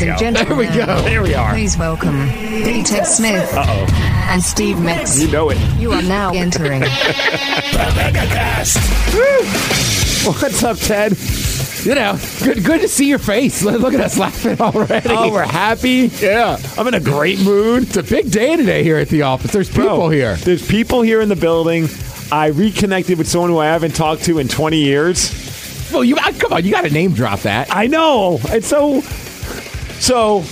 [0.00, 1.02] Ladies and gentlemen, There we go.
[1.02, 1.52] There we are.
[1.52, 5.20] please welcome Billy Ted Smith and Steve Migs.
[5.20, 5.58] You know it.
[5.78, 6.80] You are now entering
[8.00, 8.78] Megacast.
[10.26, 11.18] What's up, Ted?
[11.84, 13.62] You know, good good to see your face.
[13.62, 15.10] Look look at us laughing already.
[15.10, 16.10] Oh, we're happy.
[16.20, 16.56] yeah.
[16.78, 17.82] I'm in a great mood.
[17.82, 19.52] It's a big day today here at the office.
[19.52, 20.36] There's people Bro, here.
[20.36, 21.88] There's people here in the building.
[22.32, 25.90] I reconnected with someone who I haven't talked to in 20 years.
[25.92, 27.74] Well, you ah, come on, you got to name drop that.
[27.74, 28.38] I know.
[28.48, 29.02] And so,
[30.00, 30.44] so,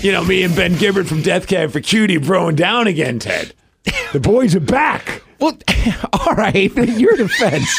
[0.00, 3.52] you know, me and Ben Gibbard from Death Cab for Cutie throwing down again, Ted.
[4.12, 5.22] The boys are back.
[5.38, 5.56] Well,
[6.14, 6.74] all right.
[6.76, 7.70] in Your defense.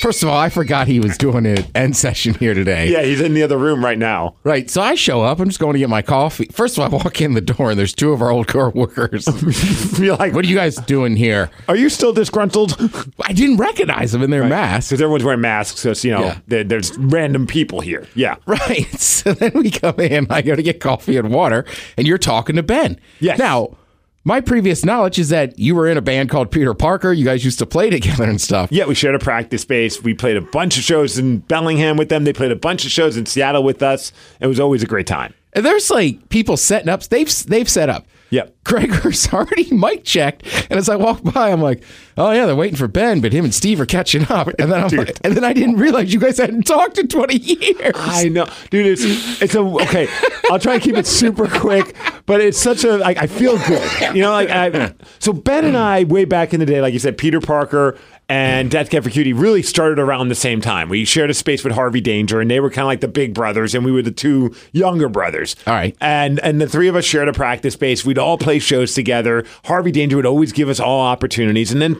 [0.00, 2.90] First of all, I forgot he was doing an end session here today.
[2.90, 4.36] Yeah, he's in the other room right now.
[4.44, 4.70] Right.
[4.70, 5.40] So I show up.
[5.40, 6.46] I'm just going to get my coffee.
[6.52, 9.26] First of all, I walk in the door and there's two of our old coworkers.
[9.98, 11.50] You're like, what are you guys doing here?
[11.68, 12.76] are you still disgruntled?
[13.24, 14.90] I didn't recognize them in their masks.
[14.90, 16.38] Because everyone's wearing masks, so you know, Yeah.
[16.46, 18.06] there, there's random people here.
[18.14, 18.36] Yeah.
[18.46, 18.86] Right.
[19.00, 20.26] So then we come in.
[20.30, 21.64] I go to get coffee and water,
[21.96, 23.00] and you're talking to Ben.
[23.20, 23.38] Yes.
[23.38, 23.76] Now,
[24.24, 27.12] my previous knowledge is that you were in a band called Peter Parker.
[27.12, 28.72] You guys used to play together and stuff.
[28.72, 30.02] Yeah, we shared a practice space.
[30.02, 32.24] We played a bunch of shows in Bellingham with them.
[32.24, 34.12] They played a bunch of shows in Seattle with us.
[34.40, 35.34] It was always a great time.
[35.52, 37.04] And there's like people setting up.
[37.04, 38.06] They've they've set up.
[38.30, 38.56] Yep.
[38.64, 41.82] Gregor's already mic checked, and as I walk by, I'm like,
[42.16, 44.82] "Oh yeah, they're waiting for Ben, but him and Steve are catching up." And then
[44.82, 44.98] I'm Dude.
[45.00, 47.92] like, and then I didn't realize you guys hadn't talked in 20 years.
[47.94, 48.86] I know, dude.
[48.86, 50.08] It's it's a okay.
[50.50, 51.94] I'll try and keep it super quick,
[52.26, 54.32] but it's such a like I feel good, you know.
[54.32, 57.40] Like I, so Ben and I way back in the day, like you said, Peter
[57.40, 60.88] Parker and Death Cab for Cutie really started around the same time.
[60.88, 63.34] We shared a space with Harvey Danger, and they were kind of like the big
[63.34, 65.56] brothers, and we were the two younger brothers.
[65.66, 65.96] All right.
[66.00, 68.04] and and the three of us shared a practice space.
[68.04, 69.44] We'd all play shows together.
[69.64, 71.96] Harvey Danger would always give us all opportunities, and then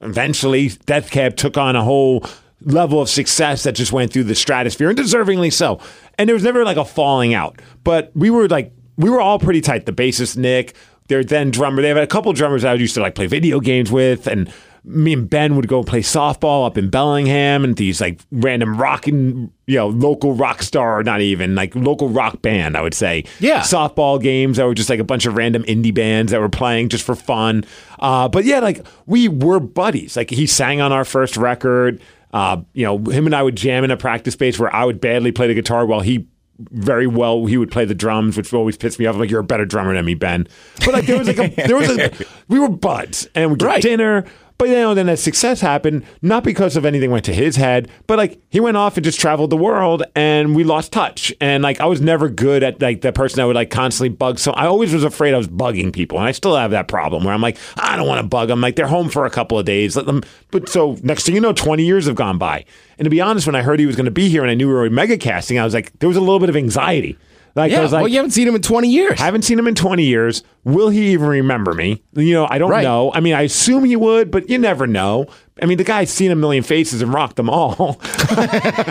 [0.00, 2.24] eventually Death Cab took on a whole
[2.62, 5.78] level of success that just went through the stratosphere, and deservingly so.
[6.18, 9.38] And there was never like a falling out, but we were like we were all
[9.38, 9.86] pretty tight.
[9.86, 10.74] The bassist Nick,
[11.08, 13.92] their then drummer, they had a couple drummers I used to like play video games
[13.92, 14.52] with, and
[14.88, 19.52] me and Ben would go play softball up in Bellingham and these like random rocking,
[19.66, 23.24] you know, local rock star, not even like local rock band, I would say.
[23.40, 23.62] Yeah.
[23.62, 26.88] Softball games that were just like a bunch of random indie bands that were playing
[26.88, 27.64] just for fun.
[27.98, 30.16] Uh, but yeah, like we were buddies.
[30.16, 32.00] Like he sang on our first record.
[32.32, 35.00] Uh, you know, him and I would jam in a practice space where I would
[35.00, 36.28] badly play the guitar while he
[36.70, 39.14] very well he would play the drums, which always pissed me off.
[39.14, 40.46] I'm like, you're a better drummer than me, Ben.
[40.84, 42.12] But like there was like a there was a
[42.48, 43.82] we were buds and we get Right.
[43.82, 44.24] dinner.
[44.58, 47.90] But you know, then as success happened, not because of anything went to his head,
[48.06, 51.32] but like he went off and just traveled the world, and we lost touch.
[51.40, 54.38] And like I was never good at like the person that would like constantly bug.
[54.38, 57.24] So I always was afraid I was bugging people, and I still have that problem
[57.24, 58.60] where I'm like, I don't want to bug them.
[58.60, 60.22] Like they're home for a couple of days, let them.
[60.50, 62.64] But so next thing you know, 20 years have gone by.
[62.98, 64.54] And to be honest, when I heard he was going to be here and I
[64.54, 67.18] knew we were mega casting, I was like, there was a little bit of anxiety.
[67.56, 67.80] Like I yeah.
[67.80, 69.18] was like, well, you haven't seen him in 20 years.
[69.18, 70.42] I haven't seen him in 20 years.
[70.64, 72.02] Will he even remember me?
[72.12, 72.82] You know, I don't Right.
[72.84, 73.10] know.
[73.14, 75.26] I mean, I assume he would, but you never know.
[75.62, 77.98] I mean, the guy's seen a million faces and rocked them all.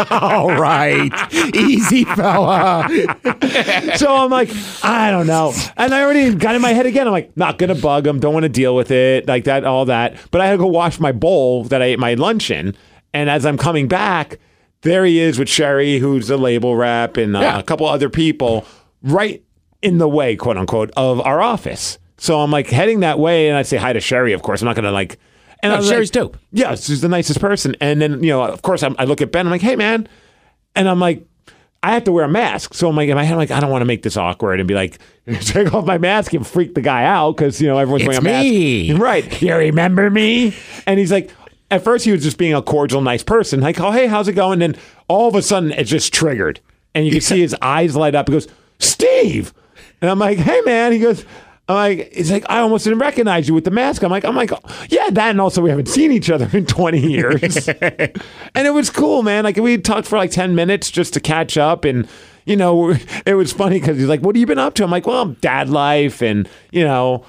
[0.09, 1.11] All right.
[1.55, 2.87] Easy, fella.
[3.97, 4.49] so I'm like,
[4.83, 5.53] I don't know.
[5.77, 7.05] And I already got in my head again.
[7.05, 8.19] I'm like, not going to bug him.
[8.19, 9.27] Don't want to deal with it.
[9.27, 10.17] Like that, all that.
[10.31, 12.75] But I had to go wash my bowl that I ate my lunch in.
[13.13, 14.39] And as I'm coming back,
[14.85, 17.59] there he is with Sherry, who's the label rep, and uh, Yeah.
[17.59, 18.65] a couple other people
[19.03, 19.43] right
[19.81, 21.99] in the way, quote unquote, of our office.
[22.17, 24.61] So I'm like heading that way, and I say hi to Sherry, of course.
[24.61, 25.19] I'm not going to like.
[25.61, 26.37] And No, Sherry's like, dope.
[26.51, 27.75] Yeah, she's the nicest person.
[27.81, 29.45] And then, you know, of course, I'm, I look at Ben.
[29.47, 30.07] I'm like, hey, man.
[30.75, 31.25] And I'm like,
[31.83, 32.73] I have to wear a mask.
[32.73, 34.59] So I'm like, in my head, I'm like, I don't want to make this awkward
[34.59, 34.97] and be like,
[35.41, 38.39] take off my mask and freak the guy out because, you know, everyone's It's wearing
[38.39, 38.89] a me.
[38.89, 39.01] mask.
[39.01, 39.41] Right.
[39.41, 40.55] You remember me?
[40.87, 41.31] And he's like,
[41.71, 43.61] at first he was just being a cordial, nice person.
[43.61, 44.61] Like, oh, hey, how's it going?
[44.61, 46.59] And then all of a sudden it just triggered.
[46.93, 48.27] And you can see his eyes light up.
[48.27, 48.47] He goes,
[48.79, 49.53] Steve.
[50.01, 50.91] And I'm like, hey, man.
[50.91, 51.25] He goes,
[51.67, 54.03] I'm like, it's like I almost didn't recognize you with the mask.
[54.03, 54.51] I'm like, I'm like,
[54.89, 58.11] yeah, that, and also we haven't seen each other in 20 years, and
[58.55, 59.43] it was cool, man.
[59.43, 62.07] Like we talked for like 10 minutes just to catch up, and
[62.45, 62.91] you know,
[63.25, 65.25] it was funny because he's like, "What have you been up to?" I'm like, "Well,
[65.41, 67.25] dad life, and you know."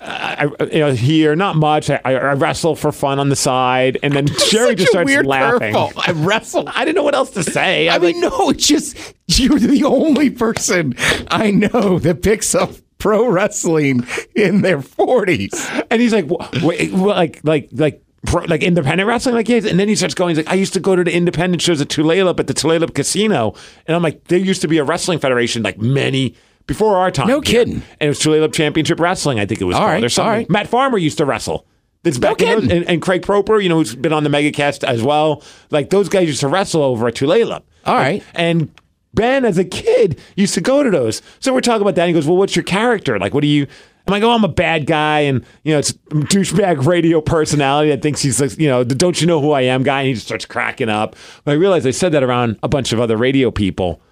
[0.00, 1.88] I, I- you know, here, not much.
[1.90, 5.74] I, I wrestle for fun on the side, and then Sherry just starts laughing.
[5.74, 5.92] curveball.
[5.96, 6.68] I wrestle.
[6.68, 7.88] I didn't know what else to say.
[7.88, 10.94] I I'm mean, like, no, it's just you're the only person
[11.28, 15.86] I know that picks up pro wrestling in their 40s.
[15.90, 19.60] And he's like, "Wha- wait, like, like, like, pro, like independent wrestling, like, yeah.
[19.68, 20.30] And then he starts going.
[20.34, 22.94] He's like, I used to go to the independent shows at Tulalip at the Tulalip
[22.94, 23.54] Casino,
[23.86, 26.34] and I'm like, there used to be a wrestling federation like many
[26.66, 27.28] before our time.
[27.28, 27.74] No kidding.
[27.74, 30.30] And it was Tulalip Championship Wrestling, I think it was All called, right, or something.
[30.30, 30.50] right.
[30.50, 31.66] Matt Farmer used to wrestle.
[32.04, 32.68] It's back in kidding.
[32.68, 35.42] those- and, and Craig Proper, you know, who's been on the MegaCast as well.
[35.70, 37.62] Like those guys used to wrestle over at Tulalip.
[37.86, 38.22] All right.
[38.34, 38.70] And
[39.14, 41.22] Ben, as a kid, used to go to those.
[41.40, 42.02] So we're talking about that.
[42.02, 43.18] And he goes, Well, what's your character?
[43.18, 43.66] Like, what do you.
[44.06, 48.02] I'm like, oh, I'm a bad guy, and you know, it's douchebag radio personality that
[48.02, 50.12] thinks he's like, you know, the don't you know who I am guy, and he
[50.12, 51.16] just starts cracking up.
[51.44, 54.02] But I realized I said that around a bunch of other radio people,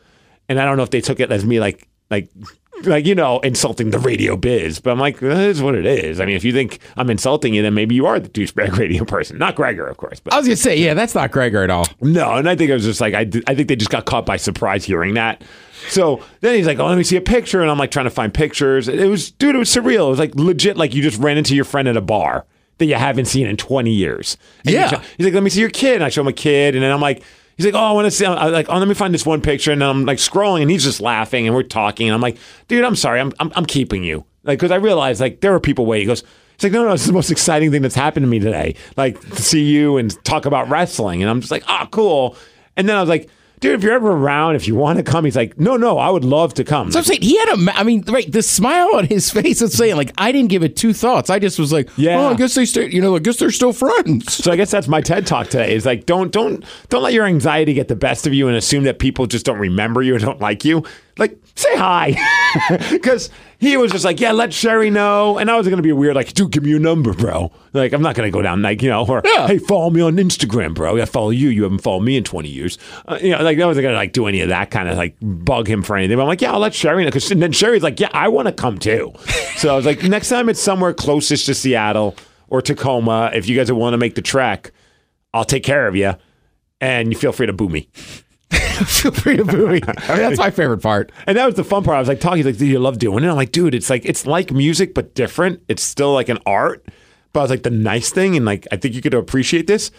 [0.49, 2.29] and I don't know if they took it as me like, like,
[2.85, 4.79] like you know, insulting the radio biz.
[4.81, 6.20] But I'm like, that is what it is.
[6.20, 9.05] I mean, if you think I'm insulting you, then maybe you are the douchebag radio
[9.05, 10.20] person, not Gregor, of course.
[10.20, 11.87] But I was gonna say, yeah, that's not Gregor at all.
[12.00, 14.26] no, and I think it was just like I, I think they just got caught
[14.26, 15.43] by surprise hearing that.
[15.88, 18.11] So then he's like, "Oh, let me see a picture," and I'm like trying to
[18.11, 18.87] find pictures.
[18.88, 20.06] It was, dude, it was surreal.
[20.06, 22.47] It was like legit, like you just ran into your friend at a bar
[22.79, 24.37] that you haven't seen in 20 years.
[24.64, 25.03] And Yeah.
[25.17, 26.91] he's like, "Let me see your kid," and I show him a kid, and then
[26.93, 27.23] I'm like.
[27.56, 28.25] He's like, oh, I want to see.
[28.25, 30.84] I'm like, oh, let me find this one picture, and I'm like scrolling, and he's
[30.84, 32.38] just laughing, and we're talking, and I'm like,
[32.69, 35.60] dude, I'm sorry, I'm I'm, I'm keeping you, like, because I realized like there are
[35.60, 36.04] people waiting.
[36.04, 36.25] He goes,
[36.56, 39.20] he's like, no, no, it's the most exciting thing that's happened to me today, like
[39.20, 42.37] to see you and talk about wrestling, and I'm just like, oh, cool.
[42.76, 43.28] And then I was like,
[43.62, 46.11] dude, if you're ever around, if you want to come, he's like, no, no, I
[46.11, 46.93] would love to come.
[46.93, 47.56] So I'm saying he had a.
[47.56, 50.62] ma- I mean, right, the smile on his face is saying like I didn't give
[50.62, 51.31] it two thoughts.
[51.31, 52.20] I just was like, oh, Yeah.
[52.20, 52.91] oh, I guess they stay.
[52.91, 54.35] You know, I guess they're still friends.
[54.35, 55.75] So I guess that's my TED talk today.
[55.75, 58.85] Is like don't don't don't let your anxiety get the best of you and assume
[58.85, 60.85] that people just don't remember you or don't like you.
[61.19, 62.17] Like say hi,
[62.91, 63.29] because
[63.59, 66.32] he was just like, yeah, let Sherry know, and I was gonna be weird, like,
[66.32, 67.53] dude, give me your number, bro.
[67.75, 69.47] Like I'm not gonna go down like you know, or Yeah.
[69.47, 71.00] hey, follow me on Instagram, bro.
[71.00, 71.49] I follow you.
[71.50, 72.79] You haven't followed me in 20 years.
[73.06, 75.17] Uh, you know, like I wasn't gonna like do any of that kind of like
[75.20, 76.17] bug him for anything.
[76.17, 77.09] But I'm like, yeah, I'll let Sherry know.
[77.11, 79.12] Because then Sherry's like, yeah, I want to come too.
[79.56, 82.17] so I was like, next time it's somewhere closest to Seattle
[82.49, 84.73] or Tacoma, if you guys want to make the trek,
[85.35, 86.14] I'll take care of you,
[86.81, 87.88] and you feel free to boo me.
[88.87, 89.81] Feel free to boo me.
[89.87, 91.10] I mean, that's my favorite part.
[91.26, 91.96] And that was the fun part.
[91.96, 93.28] I was like talking, he's like, do you love doing it?
[93.28, 95.62] I'm like, dude, it's like it's like music but different.
[95.69, 96.84] It's still like an art.
[97.32, 99.66] But I was like, the nice thing, and like I think you get to appreciate
[99.66, 99.90] this.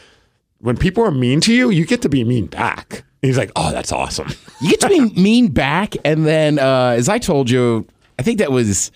[0.59, 3.03] When people are mean to you, you get to be mean back.
[3.21, 4.27] And he's like, oh, that's awesome.
[4.61, 7.85] You get to be mean back, and then uh, as I told you,
[8.17, 8.91] I think that was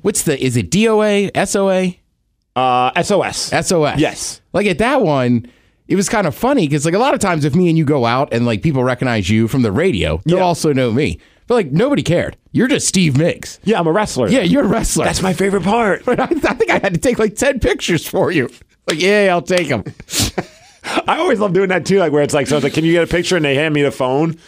[0.00, 1.94] what's the is it DOA SOA
[2.56, 3.50] Uh, SOS.
[3.66, 3.98] SOS?
[3.98, 4.40] Yes.
[4.54, 5.46] Like at that one,
[5.88, 7.84] it was kind of funny because like a lot of times if me and you
[7.84, 10.42] go out and like people recognize you from the radio, they'll Yeah.
[10.44, 11.18] also know me.
[11.46, 12.36] But like nobody cared.
[12.52, 13.58] You're just Steve Migs.
[13.64, 14.28] Yeah, I'm a wrestler.
[14.28, 15.04] Yeah, you're a wrestler.
[15.04, 16.04] That's my favorite part.
[16.06, 18.48] But I, I think I had to take like ten pictures for you.
[18.88, 19.84] Like, yeah, I'll take them.
[21.06, 22.92] I always love doing that too, like where it's like, so it's like, can you
[22.92, 23.36] get a picture?
[23.36, 24.38] And they hand me the phone.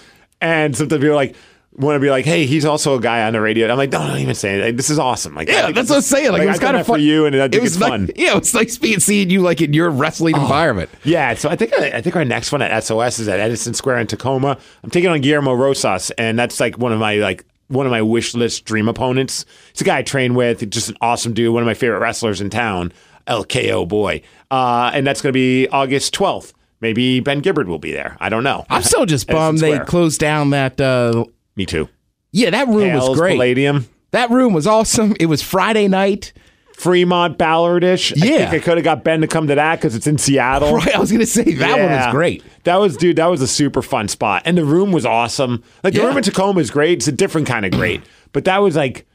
[0.41, 1.35] And sometimes people are like,
[1.77, 3.69] want to be like, hey, he's also a guy on the radio.
[3.71, 4.65] I'm like, don't, don't even say it.
[4.65, 5.35] Like, this is awesome.
[5.35, 6.33] Like, Yeah, that's what I'm saying.
[6.33, 7.91] Like, it was kind of fun for you, and I think it was it's like,
[7.91, 8.11] fun.
[8.17, 10.43] Yeah, it's nice being seeing you like in your wrestling Oh.
[10.43, 10.91] environment.
[11.05, 13.99] Yeah, so I think I think our next one at SOS is at Edison Square
[13.99, 14.59] in Tacoma.
[14.83, 18.01] I'm taking on Guillermo Rosas, and that's like one of my like one of my
[18.03, 19.45] wish list dream opponents.
[19.71, 22.41] It's a guy I train with, just an awesome dude, one of my favorite wrestlers
[22.41, 22.93] in town,
[23.27, 24.23] LKO boy.
[24.51, 26.53] Uh, and that's going to be August 12th.
[26.81, 28.17] Maybe Ben Gibbard will be there.
[28.21, 28.65] I don't know.
[28.71, 30.81] I'm still just bummed they closed down that.
[30.81, 31.25] Uh,
[31.57, 31.89] Me too.
[32.33, 33.33] yeah, that room was great.
[33.35, 35.15] Palladium, That room was awesome.
[35.19, 36.33] It was Friday night.
[36.75, 38.13] Fremont, Ballardish.
[38.23, 38.51] I Yeah.
[38.51, 40.75] think I could have got Ben to come to that because it's in Seattle.
[40.77, 42.43] Right, I was gonna say that one was great.
[42.65, 44.43] That was, dude, that was a super fun spot.
[44.45, 45.63] And the room was awesome.
[45.83, 46.09] Like, the Yeah.
[46.09, 46.99] room in Tacoma is great.
[46.99, 48.03] It's a different kind of great.
[48.33, 49.07] But that was like,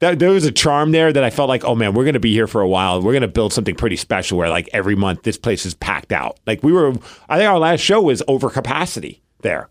[0.00, 2.20] that, there was a charm there that I felt like, oh man, we're going to
[2.20, 3.00] be here for a while.
[3.00, 6.10] We're going to build something pretty special where, like, every month this place is packed
[6.12, 6.38] out.
[6.46, 6.92] Like, we were,
[7.28, 9.68] I think our last show was over capacity there.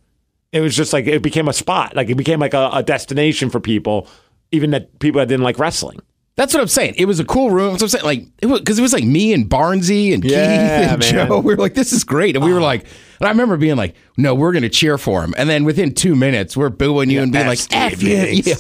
[0.55, 1.95] It was just like, it became a spot.
[1.95, 4.07] Like, it became like a, a destination for people,
[4.51, 6.00] even that people that didn't like wrestling.
[6.38, 6.95] That's what I'm saying.
[6.97, 7.71] It was a cool room.
[7.71, 8.05] That's what I'm saying.
[8.05, 11.27] Like it was because it was like me and Barnsey and Yeah, Keith and man.
[11.27, 11.39] Joe.
[11.43, 12.35] We were like, this is great.
[12.35, 12.85] And we were like,
[13.19, 15.33] and I remember being like, no, we're gonna cheer for him.
[15.38, 18.17] And then within two minutes, we're booing you and being like, Steve F you.
[18.45, 18.55] Yeah.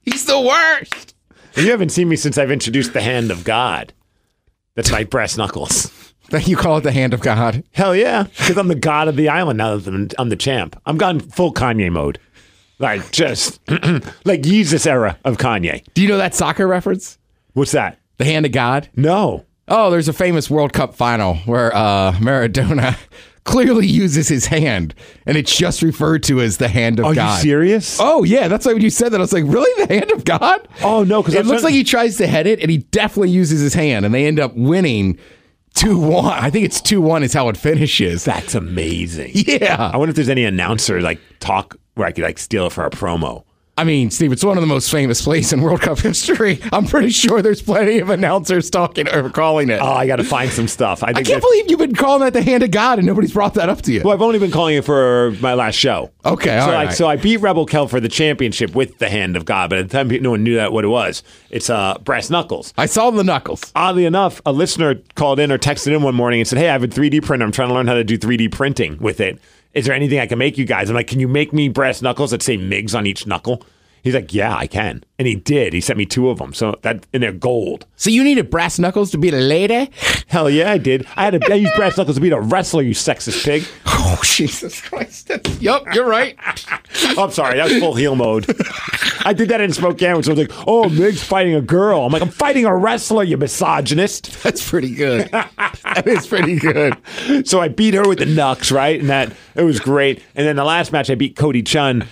[0.00, 1.14] He's the worst.
[1.56, 3.92] You haven't seen me since I've introduced the hand of God.
[4.74, 6.11] That's my brass knuckles.
[6.30, 7.62] Then you call it the hand of God.
[7.72, 10.80] Hell yeah, because I'm the god of the island now that I'm, I'm the champ.
[10.86, 12.18] I'm gone full Kanye mode,
[12.78, 13.60] like just
[14.24, 15.84] like Jesus era of Kanye.
[15.94, 17.18] Do you know that soccer reference?
[17.52, 17.98] What's that?
[18.18, 18.88] The hand of God.
[18.96, 19.44] No.
[19.68, 22.96] Oh, there's a famous World Cup final where uh, Maradona
[23.44, 24.94] clearly uses his hand,
[25.26, 27.30] and it's just referred to as the hand of Are God.
[27.30, 27.98] Are you serious?
[28.00, 30.24] Oh yeah, that's why when you said that, I was like, really, the hand of
[30.24, 30.66] God?
[30.82, 32.78] Oh, no, because it I've looks seen- like he tries to head it, and he
[32.78, 35.18] definitely uses his hand, and they end up winning
[35.72, 36.26] two one.
[36.26, 38.24] I think it's two one is how it finishes.
[38.24, 39.32] That's amazing.
[39.34, 42.72] Yeah, I wonder if there's any announcer like talk where I could like steal it
[42.72, 43.44] for a promo.
[43.82, 46.60] I mean, Steve, it's one of the most famous plays in World Cup history.
[46.72, 49.80] I'm pretty sure there's plenty of announcers talking or calling it.
[49.82, 51.02] Oh, I got to find some stuff.
[51.02, 53.54] I, I can't believe you've been calling that the hand of God, and nobody's brought
[53.54, 54.02] that up to you.
[54.04, 56.12] Well, I've only been calling it for my last show.
[56.24, 56.88] Okay, all so right.
[56.90, 59.80] I, so I beat Rebel Kel for the championship with the hand of God, but
[59.80, 61.24] at the time no one knew that what it was.
[61.50, 62.72] It's uh, brass knuckles.
[62.78, 63.72] I saw the knuckles.
[63.74, 66.72] Oddly enough, a listener called in or texted in one morning and said, "Hey, I
[66.72, 67.44] have a 3D printer.
[67.44, 69.40] I'm trying to learn how to do 3D printing with it."
[69.74, 70.90] Is there anything I can make you guys?
[70.90, 73.62] I'm like, can you make me brass knuckles that say Migs on each knuckle?
[74.02, 75.04] He's like, yeah, I can.
[75.18, 75.72] And he did.
[75.72, 76.52] He sent me two of them.
[76.52, 77.86] So that, and they're gold.
[77.96, 79.90] So you needed brass knuckles to beat a lady?
[80.26, 81.06] Hell yeah, I did.
[81.16, 83.64] I had to I used brass knuckles to beat a wrestler, you sexist pig.
[83.86, 85.30] Oh, Jesus Christ.
[85.60, 86.36] Yep, you're right.
[87.16, 88.46] Oh, I'm sorry, that was full heel mode.
[89.24, 92.02] I did that in Spokane when someone's like, oh, Mig's fighting a girl.
[92.06, 94.42] I'm like, I'm fighting a wrestler, you misogynist.
[94.42, 95.28] That's pretty good.
[95.30, 96.96] that is pretty good.
[97.46, 98.98] So I beat her with the knucks, right?
[99.00, 100.22] And that it was great.
[100.34, 102.06] And then the last match, I beat Cody Chun.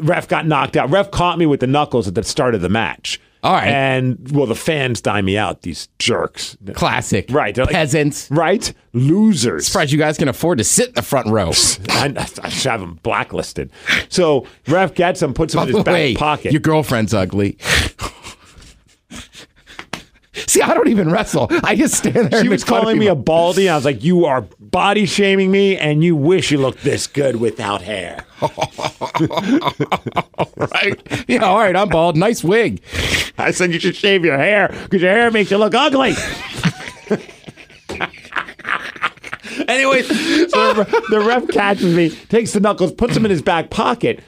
[0.00, 0.90] Ref got knocked out.
[0.90, 3.20] Ref caught me with the knuckles at the start of the match.
[3.42, 3.68] All right.
[3.68, 5.62] And well, the fans dime me out.
[5.62, 6.58] These jerks.
[6.74, 7.26] Classic.
[7.30, 7.56] Right.
[7.56, 8.30] Like- Peasants.
[8.30, 8.70] Right?
[8.92, 9.66] Losers.
[9.66, 11.48] Surprised you guys can afford to sit in the front row.
[11.88, 13.70] I, I should have them blacklisted.
[14.10, 16.52] So ref gets him, puts him By in his the back pocket.
[16.52, 17.56] your girlfriend's ugly.
[20.32, 21.48] See, I don't even wrestle.
[21.64, 22.40] I just stand there.
[22.40, 23.68] she and was make fun of calling me a baldy.
[23.68, 27.36] I was like, "You are body shaming me, and you wish you looked this good
[27.36, 28.24] without hair."
[30.56, 31.26] right.
[31.28, 31.74] Yeah, all right.
[31.74, 32.16] I'm bald.
[32.16, 32.80] Nice wig.
[33.38, 36.14] I said you should shave your hair because your hair makes you look ugly.
[39.68, 40.06] Anyways,
[40.50, 44.22] so the, the ref catches me, takes the knuckles, puts them in his back pocket.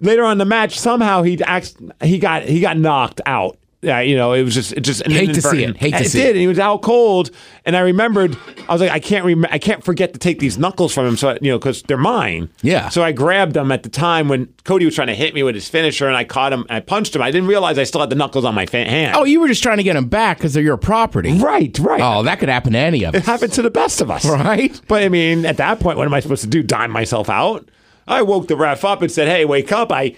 [0.00, 3.56] Later on in the match, somehow he acts, he got he got knocked out.
[3.84, 5.76] Yeah, you know, it was just it just an Hate to see it.
[5.76, 6.30] Hate to it see did, it.
[6.30, 7.30] and he was out cold.
[7.66, 8.36] And I remembered,
[8.68, 11.16] I was like, I can't rem- I can't forget to take these knuckles from him,
[11.16, 12.48] so I, you know, because they're mine.
[12.62, 12.88] Yeah.
[12.88, 15.54] So I grabbed them at the time when Cody was trying to hit me with
[15.54, 16.60] his finisher, and I caught him.
[16.68, 17.22] And I punched him.
[17.22, 19.16] I didn't realize I still had the knuckles on my fa- hand.
[19.16, 21.38] Oh, you were just trying to get them back because they're your property.
[21.38, 22.00] right, right.
[22.02, 23.22] Oh, that could happen to any of us.
[23.22, 24.24] It happened to the best of us.
[24.26, 24.78] Right?
[24.88, 26.62] But I mean, at that point, what am I supposed to do?
[26.62, 27.68] Dime myself out?
[28.06, 29.90] I woke the ref up and said, "Hey, wake up!
[29.90, 30.16] I,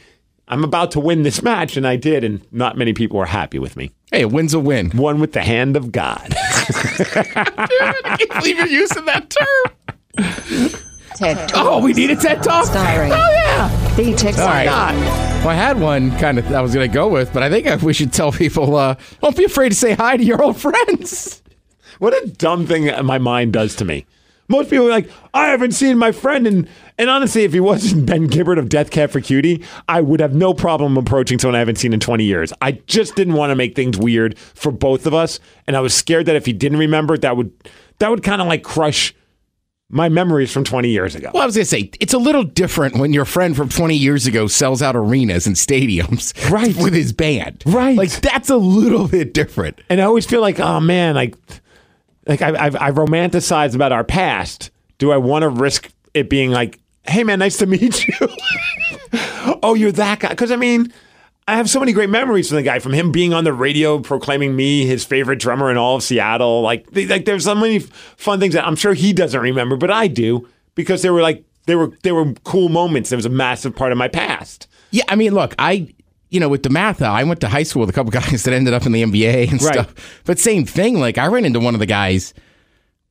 [0.48, 3.58] I'm about to win this match," and I did, and not many people were happy
[3.58, 3.90] with me.
[4.12, 4.90] Hey, a win's a win.
[4.90, 6.34] One with the hand of God.
[6.36, 10.80] I can't believe you're using that term.
[11.16, 11.52] TED Talk.
[11.66, 12.66] Oh, we need a TED Talk.
[12.66, 13.68] Starring Oh, yeah.
[13.96, 14.66] VTech All right.
[14.66, 14.94] Scott.
[15.44, 17.82] Well, I had one kind of I was going to go with, but I think
[17.82, 21.42] we should tell people uh, don't be afraid to say hi to your old friends.
[21.98, 24.06] what a dumb thing my mind does to me.
[24.48, 28.06] Most people are like, I haven't seen my friend, and and honestly, if he wasn't
[28.06, 31.58] Ben Gibbard of Death Cab for Cutie, I would have no problem approaching someone I
[31.58, 32.52] haven't seen in 20 years.
[32.62, 35.94] I just didn't want to make things weird for both of us, and I was
[35.94, 37.52] scared that if he didn't remember, that would
[37.98, 39.14] that would kind of like crush
[39.88, 41.30] my memories from 20 years ago.
[41.32, 43.94] Well, I was going to say, it's a little different when your friend from 20
[43.96, 46.74] years ago sells out arenas and stadiums Right.
[46.76, 47.62] with his band.
[47.64, 47.96] Right.
[47.96, 49.80] Like, that's a little bit different.
[49.88, 51.36] and I always feel like, oh man, like,
[52.26, 54.70] like I, I've, I've romanticized about our past.
[54.98, 58.28] Do I want to risk it being like, hey man, nice to meet you?
[59.62, 60.30] oh, you're that guy?
[60.30, 60.92] Because I mean,
[61.48, 64.00] I have so many great memories from the guy, from him being on the radio
[64.00, 66.60] proclaiming me his favorite drummer in all of Seattle.
[66.62, 69.90] Like, th- like there's so many fun things that I'm sure he doesn't remember, but
[69.90, 73.12] I do because they were like they were they were cool moments.
[73.12, 74.66] It was a massive part of my past.
[74.90, 75.92] Yeah, I mean, look, I,
[76.36, 78.74] you know, with DeMatha, I went to high school with a couple guys that ended
[78.74, 79.72] up in the NBA and Right.
[79.72, 80.20] stuff.
[80.26, 82.34] But same thing, like, I ran into one of the guys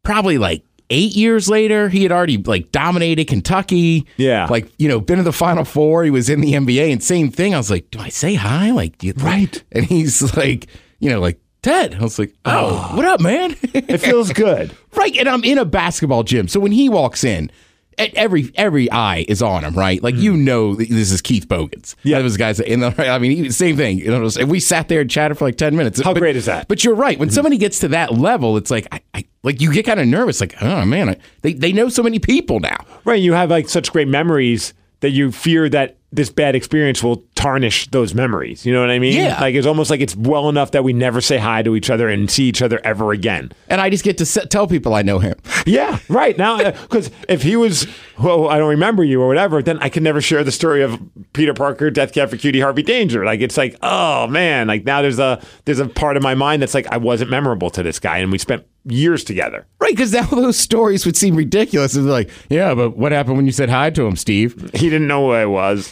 [0.04, 1.90] probably like eight years later.
[1.90, 4.06] He had already like dominated Kentucky.
[4.18, 4.46] Yeah.
[4.48, 6.04] Like, you know, been to the Final Four.
[6.04, 7.56] He was in the NBA and same thing.
[7.56, 8.70] I was like, do I say hi?
[8.70, 9.64] Like, do you Right.
[9.72, 10.68] And he's like,
[11.00, 11.96] you know, like, Ted.
[11.96, 12.96] I was like, oh, ah.
[12.96, 13.56] what up, man?
[13.74, 14.72] It feels good.
[14.94, 16.48] Right, and I'm in a basketball gym.
[16.48, 17.50] So when he walks in,
[17.98, 20.02] every every eye is on him, right?
[20.02, 21.96] Like you know, this is Keith Bogans.
[21.96, 21.98] Mm.
[22.04, 22.20] Yeah.
[22.20, 22.60] was guys.
[22.60, 24.00] In the, I mean, he- same thing.
[24.00, 26.02] You know, we sat there and chatted for like ten minutes.
[26.02, 26.64] How But- great is that?
[26.64, 26.68] Mm-hmm.
[26.70, 27.18] But you're right.
[27.20, 30.08] When somebody gets to that level, it's like, I, I like you get kind of
[30.08, 30.42] nervous.
[30.42, 32.78] Like, oh man, I, they they know so many people now.
[33.06, 33.22] Right.
[33.22, 37.88] You have like such great memories that you fear that this bad experience will tarnish
[37.92, 38.66] those memories.
[38.66, 39.18] You know what I mean?
[39.18, 39.40] Yeah.
[39.40, 42.10] Like it's almost like it's well enough that we never say hi to each other
[42.10, 43.52] and see each other ever again.
[43.68, 45.36] And I just get to se- tell people I know him.
[45.68, 46.38] Yeah, right.
[46.38, 47.88] Now, uh, because if he was,
[48.20, 51.02] well, I don't remember you or whatever, then I can never share the story of
[51.34, 53.26] Peter Parker, Death Cab for Cutie, Harvey Danger.
[53.26, 56.62] Like it's like, oh man, like now there's a there's a part of my mind
[56.62, 59.66] that's like I wasn't memorable to this guy, and we spent years together.
[59.80, 61.96] Right, because now those stories would seem ridiculous.
[61.96, 64.72] It's like, yeah, but what happened when you said hi to him, Steve?
[64.74, 65.92] He didn't know who I was.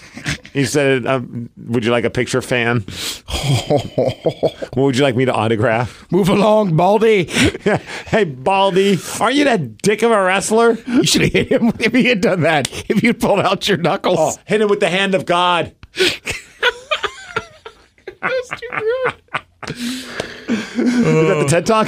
[0.54, 2.82] He said, um, "Would you like a picture, fan?
[2.82, 7.24] what would you like me to autograph?" Move along, Baldy.
[8.08, 10.78] hey, Baldy, aren't you that dick of a wrestler?
[10.88, 12.68] You should have hit him if he had done that.
[12.90, 14.20] If you'd pulled out your knuckles.
[14.20, 15.76] Oh, hit him with the hand of God.
[18.22, 19.16] That's too rude.
[19.70, 21.88] Is that the TED Talk?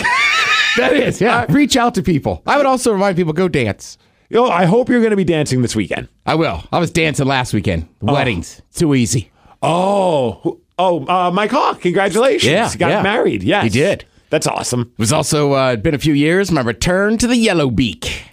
[0.77, 1.45] That is, yeah.
[1.49, 2.41] Reach out to people.
[2.45, 3.97] I would also remind people go dance.
[4.29, 6.07] Yo, I hope you're going to be dancing this weekend.
[6.25, 6.63] I will.
[6.71, 7.87] I was dancing last weekend.
[8.01, 8.61] Weddings.
[8.73, 9.31] Too easy.
[9.61, 12.51] Oh, oh, uh, Mike Hawk, congratulations!
[12.51, 13.01] Yeah, he got yeah.
[13.01, 13.43] married.
[13.43, 14.05] Yes, He did.
[14.29, 14.91] That's awesome.
[14.93, 16.51] It was also uh, been a few years.
[16.51, 18.23] My return to the Yella Beak.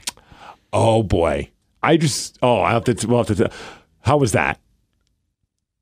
[0.73, 1.51] Oh boy,
[1.83, 3.51] I just oh I have to well have to.
[4.01, 4.59] How was that?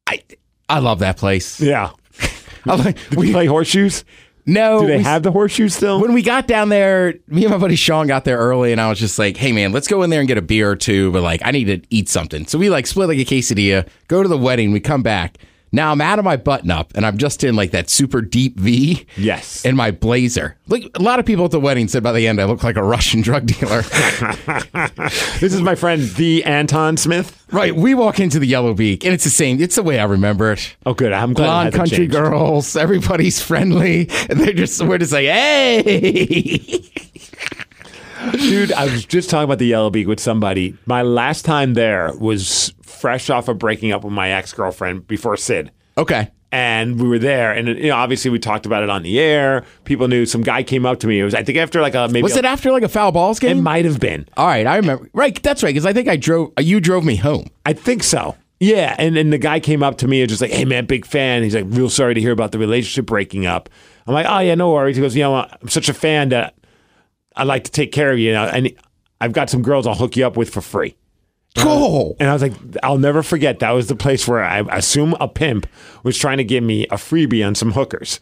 [0.07, 0.23] I
[0.69, 1.61] I love that place.
[1.61, 1.91] Yeah.
[2.67, 4.05] I like, Did we play horseshoes?
[4.53, 6.01] No, Do they we- have the horseshoes still?
[6.01, 8.89] when we got down there, me and my buddy Sean got there early, and I
[8.89, 11.11] was just like, "Hey, man, let's go in there and get a beer or two,
[11.13, 14.23] but like, I need to eat something." So we like split like a quesadilla, go
[14.23, 15.39] to the wedding, we come back.
[15.73, 18.59] Now I'm out of my button up, and I'm just in like that super deep
[18.59, 19.07] V.
[19.17, 19.65] Yes.
[19.65, 20.57] In my blazer.
[20.67, 22.77] Like a lot of people at the wedding said by the end I look like
[22.77, 23.83] a Russian drug dealer.
[25.41, 27.45] this is my friend the Anton Smith.
[27.53, 27.75] right.
[27.75, 29.61] We walk into the Yella Beak, and it's the same.
[29.61, 30.77] It's the way I remember it.
[30.87, 31.13] Oh, good.
[31.13, 31.47] I'm glad.
[31.47, 32.13] Blonde country changed.
[32.13, 36.83] girls, everybody's friendly, and they're just we're just like, hey.
[38.33, 40.77] Dude, I was just talking about the Yella Beak with somebody.
[40.87, 45.37] My last time there was fresh off of breaking up with my ex girlfriend before
[45.37, 45.71] Sid.
[45.97, 46.31] okay.
[46.53, 49.65] And we were there, and you know, obviously we talked about it on the air.
[49.85, 50.27] People knew.
[50.27, 51.21] Some guy came up to me.
[51.21, 52.23] It was, I think, after like a maybe.
[52.25, 54.27] Was a- it after like a foul balls It might have been.
[54.37, 55.09] All right, I remember.
[55.13, 55.69] Right, that's right.
[55.69, 56.53] Because I think I drove.
[56.59, 57.47] Uh, you drove me home.
[57.67, 58.35] I think so.
[58.59, 61.07] Yeah, and and the guy came up to me and just like, "Hey man, big
[61.07, 63.69] fan." He's like, "Real sorry to hear about the relationship breaking up."
[64.09, 66.55] I'm like, "Oh yeah, no worries." He goes, "You know, I'm such a fan that
[67.37, 68.73] I like to take care of you, and
[69.21, 70.97] I've got some girls I'll hook you up with for free."
[71.57, 72.17] Cool.
[72.21, 73.59] And I was like, I'll never forget.
[73.59, 75.67] That was the place where I assume a pimp
[76.05, 78.21] was trying to give me a freebie on some hookers.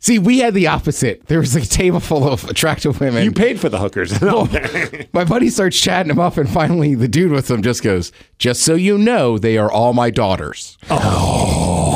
[0.00, 1.26] See, we had the opposite.
[1.26, 3.24] There was a table full of attractive women.
[3.24, 4.20] You paid for the hookers.
[5.12, 8.62] my buddy starts chatting him up, and finally, the dude with them just goes, "Just
[8.62, 11.91] so you know, they are all my daughters." Oh.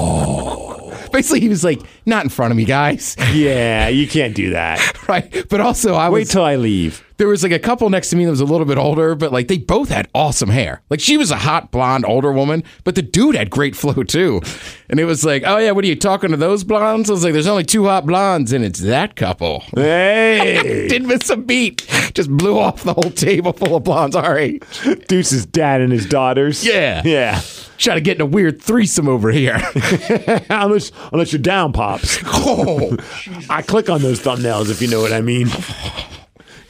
[1.12, 4.80] Basically, he was like, "Not in front of me, guys." yeah, you can't do that.
[5.08, 5.46] right.
[5.48, 7.02] But also, I Wait was till I leave.
[7.16, 9.32] there was like a couple next to me that was a little bit older, but
[9.32, 10.82] like they both had awesome hair.
[10.90, 14.40] Like she was a hot blonde older woman, but the dude had great flow too.
[14.90, 17.08] And it was like, oh yeah, what are you talking to those blondes?
[17.08, 19.60] I was like, there's only two hot blondes, and it's that couple.
[19.74, 21.86] Hey, Didn't miss a beat.
[22.14, 24.16] Just blew off the whole table full of blondes.
[24.16, 24.62] All right,
[25.08, 26.64] Deuce's dad and his daughters.
[26.64, 27.02] Yeah.
[27.04, 27.40] yeah.
[27.78, 29.56] Trying to get in a weird threesome over here.
[30.50, 32.18] unless unless you're down, pops.
[32.24, 32.96] oh,
[33.50, 35.48] I click on those thumbnails if you know what I mean.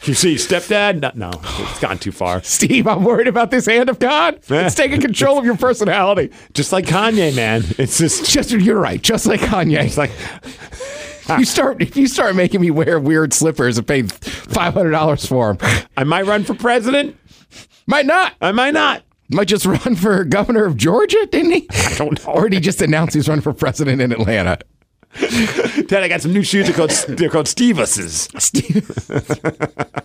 [0.04, 1.00] You see, stepdad?
[1.02, 2.40] No, no, it's gone too far.
[2.44, 4.38] Steve, I'm worried about this hand of God.
[4.48, 6.30] It's taking control of your personality.
[6.54, 7.64] Just like Kanye, man.
[7.76, 9.02] It's just, Just you're right.
[9.02, 9.84] Just like Kanye.
[9.84, 10.12] it's like
[11.40, 15.26] you start if you start making me wear weird slippers and pay five hundred dollars
[15.26, 17.16] for them, I might run for president.
[17.88, 18.34] might not.
[18.40, 19.02] I might not.
[19.30, 21.66] Might just run for governor of Georgia, didn't he?
[21.70, 22.32] I don't know.
[22.32, 24.58] Or did he just announce he's running for president in Atlanta?
[25.18, 26.66] Dad, I got some new shoes.
[26.66, 28.28] They're called they're called Stevuses.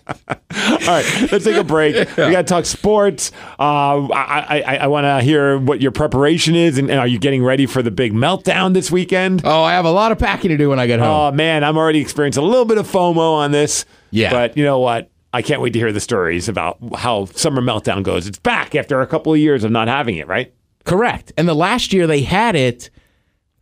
[0.54, 1.96] All right, let's take a break.
[1.96, 3.32] We got to talk sports.
[3.60, 7.20] Uh, I I, I want to hear what your preparation is, and, and are you
[7.20, 9.42] getting ready for the big meltdown this weekend?
[9.44, 11.10] Oh, I have a lot of packing to do when I get home.
[11.10, 13.86] Oh man, I'm already experiencing a little bit of FOMO on this.
[14.12, 14.32] Yeah.
[14.32, 15.11] but you know what?
[15.34, 18.28] I can't wait to hear the stories about how summer meltdown goes.
[18.28, 20.54] It's back after a couple of years of not having it, right?
[20.84, 21.32] Correct.
[21.38, 22.90] And the last year they had it,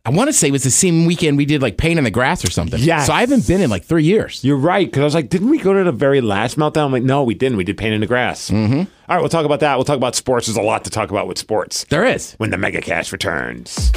[0.04, 2.10] I want to say it was the same weekend we did like paint in the
[2.10, 2.80] grass or something.
[2.80, 3.04] Yeah.
[3.04, 4.42] So I haven't been in like three years.
[4.42, 4.86] You're right.
[4.86, 6.86] Because I was like, didn't we go to the very last meltdown?
[6.86, 7.58] I'm like, no, we didn't.
[7.58, 8.50] We did paint in the grass.
[8.50, 8.78] Mm-hmm.
[8.78, 9.76] All right, we'll talk about that.
[9.76, 10.46] We'll talk about sports.
[10.46, 12.32] There's a lot to talk about with sports There is.
[12.38, 13.92] when the MegaCast returns.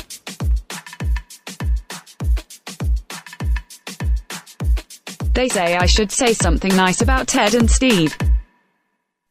[5.34, 8.16] They say I should say something nice about Ted and Steve.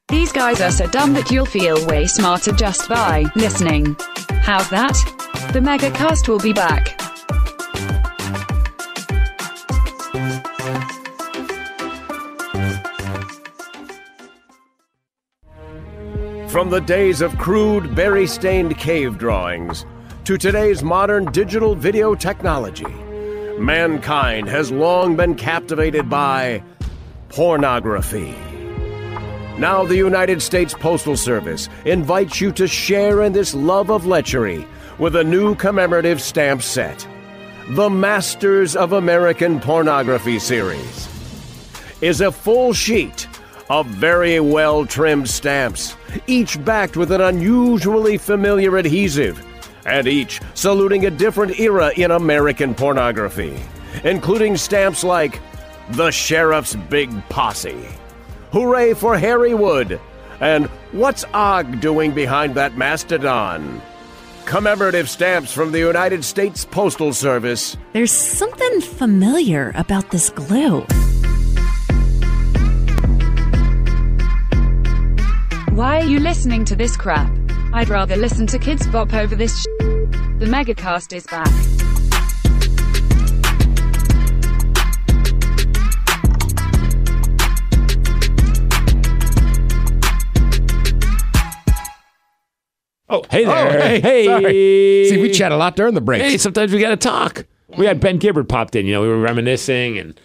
[0.09, 3.97] These guys are so dumb that you'll feel way smarter just by listening.
[4.29, 4.95] How's that?
[5.53, 6.99] The Megacast will be back.
[16.51, 19.87] From the days of crude, berry stained cave drawings
[20.25, 22.93] to today's modern digital video technology,
[23.59, 26.63] mankind has long been captivated by
[27.29, 28.35] pornography.
[29.59, 34.67] Now, the United States Postal Service invites you to share in this love of lechery
[34.99, 37.07] with a new commemorative stamp set
[37.71, 41.09] the Masters of American Pornography series
[42.01, 43.29] is a full sheet
[43.71, 49.43] of very well trimmed stamps, each backed with an unusually familiar adhesive,
[49.85, 53.59] and each saluting a different era in American pornography,
[54.05, 55.41] including stamps like
[55.91, 57.89] The Sheriff's Big Posse,
[58.53, 60.01] Hooray for Harry Wood,
[60.41, 63.81] and What's Og doing behind that mastodon?
[64.45, 70.85] Commemorative stamps from the United States Postal Service There's something familiar about this glue.
[75.71, 77.42] Why are you listening to this crap?
[77.75, 81.49] I'd rather listen to Kidz Bop over this sh- The Megacast is back.
[93.09, 93.79] Oh, hey oh, there.
[93.79, 94.25] Oh, hey, hey.
[94.27, 95.09] sorry.
[95.09, 96.21] See, we chat a lot during the break.
[96.21, 97.47] Hey, sometimes we got to talk.
[97.79, 98.85] We had Ben Gibbard popped in.
[98.85, 100.21] You know, we were reminiscing, and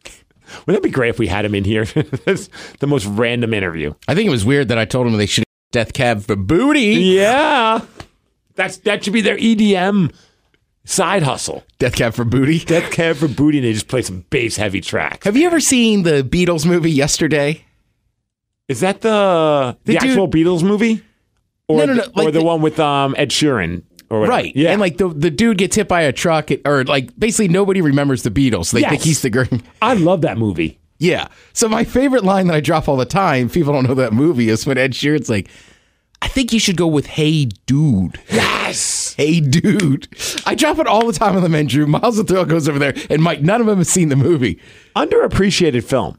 [0.66, 1.84] wouldn't that be great if we had him in here?
[2.24, 2.48] That's
[2.80, 3.94] the most random interview.
[4.08, 6.80] I think it was weird that I told him they should death cab for booty.
[6.94, 7.80] Yeah,
[8.54, 10.14] that's that should be their EDM
[10.84, 11.64] side hustle.
[11.78, 12.60] Death cab for booty.
[12.60, 15.24] Death Cab for Booty, and they just play some bass heavy tracks.
[15.24, 17.64] Have you ever seen the Beatles movie Yesterday?
[18.68, 21.02] Is that the the, The dude- actual Beatles movie?
[21.66, 23.82] Or No, no, the, like or the, the- one with um, Ed Sheeran?
[24.10, 24.54] Right.
[24.54, 24.70] Yeah.
[24.70, 28.22] And like the the dude gets hit by a truck, or like basically nobody remembers
[28.22, 28.70] the Beatles.
[28.72, 28.90] They Yes.
[28.90, 29.48] think he's the girl.
[29.82, 30.78] I love that movie.
[31.04, 31.28] Yeah.
[31.52, 34.48] So my favorite line that I drop all the time, people don't know that movie,
[34.48, 35.50] is when Ed Sheeran's like,
[36.22, 38.18] I think you should go with Hey Dude.
[38.30, 39.02] Yes.
[39.16, 40.08] Hey Dude.
[40.44, 41.86] I drop it all the time on the men, Drew.
[41.86, 44.58] Miles the Thrill goes over there, and Mike, none of them have seen the movie.
[44.96, 46.18] Underappreciated film.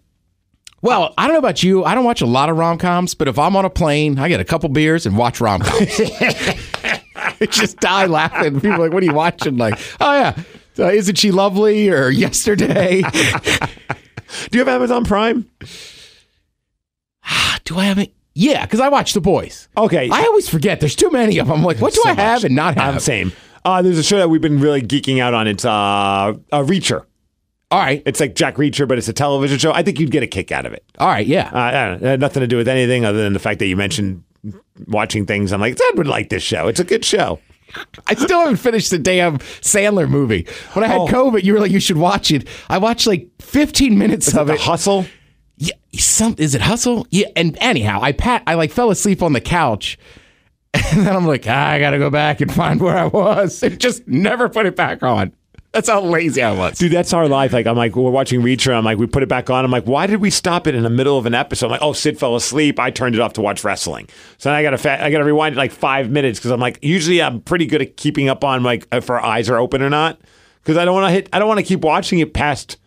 [0.81, 1.83] Well, I don't know about you.
[1.83, 4.29] I don't watch a lot of rom coms, but if I'm on a plane, I
[4.29, 5.97] get a couple beers and watch rom coms.
[7.49, 8.61] Just die laughing.
[8.61, 9.57] People are like, what are you watching?
[9.57, 10.43] Like, oh, yeah.
[10.77, 11.89] Uh, isn't she lovely?
[11.89, 13.01] Or yesterday?
[14.51, 15.49] Do you have Amazon Prime?
[17.65, 18.13] do I have it?
[18.35, 19.67] Yeah, because I watch The Boys.
[19.77, 20.09] Okay.
[20.11, 20.79] I always forget.
[20.79, 21.57] There's too many of them.
[21.59, 22.43] I'm like, what do So I have much.
[22.43, 22.89] and not have?
[22.89, 23.31] I'm the same.
[23.63, 25.47] Uh, there's a show that we've been really geeking out on.
[25.47, 27.05] It's uh, uh, Reacher.
[27.71, 28.03] All right.
[28.05, 29.71] It's like Jack Reacher, but it's a television show.
[29.73, 30.83] I think you'd get a kick out of it.
[30.99, 31.25] All right.
[31.25, 31.49] Yeah.
[31.51, 32.07] Uh, I don't know.
[32.07, 34.23] It had nothing to do with anything other than the fact that you mentioned
[34.87, 35.51] watching things.
[35.51, 36.67] I'm like, Ted would like this show.
[36.67, 37.39] It's a good show.
[38.07, 40.47] I still haven't finished the damn Sandler movie.
[40.73, 41.07] When I had Oh.
[41.07, 42.47] COVID, you were like, you should watch it.
[42.69, 44.59] I watched like 15 minutes of The it.
[44.61, 45.05] Hustle.
[45.57, 47.07] Yeah, some is it hustle?
[47.11, 49.97] Yeah, and anyhow, I pat I like fell asleep on the couch.
[50.91, 53.63] And then I'm like, ah, I gotta go back and find where I was.
[53.63, 55.31] And just never put it back on.
[55.75, 56.77] That's how lazy I was.
[56.77, 57.51] Dude, that's our life.
[57.51, 58.73] Like, I'm like, we're watching Reacher.
[58.73, 59.65] I'm like, we put it back on.
[59.65, 61.65] I'm like, why did we stop it in the middle of an episode?
[61.65, 62.79] I'm like, oh, Sid fell asleep.
[62.79, 64.07] I turned it off to watch wrestling.
[64.37, 67.21] So I gotta, fa- I gotta rewind it like five minutes because I'm like, usually
[67.21, 70.17] I'm pretty good at keeping up on like if our eyes are open or not.
[70.63, 72.77] Because I don't want to hit, I don't want to keep watching it past,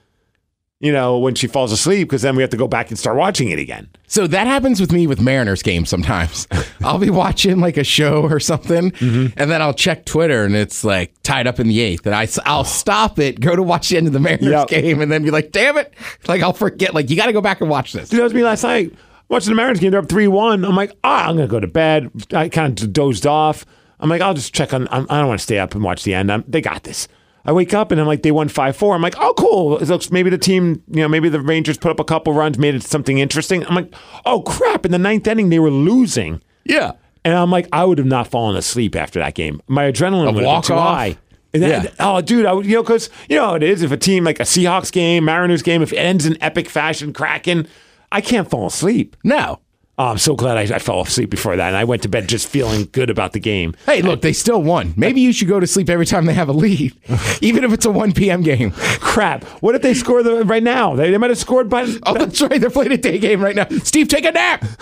[0.81, 2.09] you know, when she falls asleep.
[2.09, 3.89] Because then we have to go back and start watching it again.
[4.07, 6.47] So that happens with me with Mariners games sometimes.
[6.83, 10.85] I'll be watching like a show or something, and then I'll check Twitter and it's
[10.85, 12.07] like tied up in the eighth.
[12.07, 14.69] And I, I'll stop it, go to watch the end of the Mariners Yep.
[14.69, 15.93] game, and then be like, damn it.
[16.27, 16.95] Like, I'll forget.
[16.95, 18.09] Like, you got to go back and watch this.
[18.09, 18.93] Dude, that was me last night
[19.29, 19.91] watching the Mariners game.
[19.91, 20.65] They're up three one.
[20.65, 22.11] I'm like, ah, I'm gonna go to bed.
[22.33, 23.67] I kind of dozed off.
[24.01, 24.87] I'm like, I'll just check on.
[24.93, 26.31] I'm, I don't want to stay up and watch the end.
[26.33, 27.09] I'm, they got this.
[27.49, 28.95] I wake up and I'm like, they won five four.
[28.95, 29.79] I'm like, oh, cool.
[29.79, 32.59] It looks maybe the team, you know, maybe the Rangers put up a couple runs,
[32.59, 33.65] made it something interesting.
[33.67, 33.95] I'm like,
[34.27, 34.85] oh crap!
[34.85, 36.93] In the ninth inning, they were losing, Yeah.
[37.25, 39.63] and I'm like, I would have not fallen asleep after that game.
[39.67, 41.17] My adrenaline would have been too high.
[41.55, 41.91] And then- Yeah.
[41.99, 43.81] Oh, dude, I would, you know, because you know how it is.
[43.83, 47.15] If a team like a Seahawks game, Mariners game, if it ends in epic fashion,
[47.15, 47.67] cracking,
[48.13, 49.17] I can't fall asleep.
[49.25, 49.61] No.
[49.99, 52.29] Oh, I'm so glad I, I fell asleep before that, and I went to bed
[52.29, 53.75] just feeling good about the game.
[53.85, 54.95] Hey, look, they still won.
[54.97, 56.95] Maybe you should go to sleep every time they have a lead,
[57.41, 58.43] even if it's a 1 p.m.
[58.43, 58.71] game.
[58.71, 59.43] Crap!
[59.61, 60.95] What if they score the right now?
[60.95, 61.93] They, they might have scored by.
[62.07, 62.61] Oh, that's right.
[62.61, 63.67] They're playing a day game right now.
[63.83, 64.65] Steve, take a nap.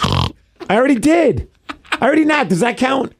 [0.69, 1.49] I already did.
[1.93, 2.51] I already napped.
[2.51, 3.15] Does that count?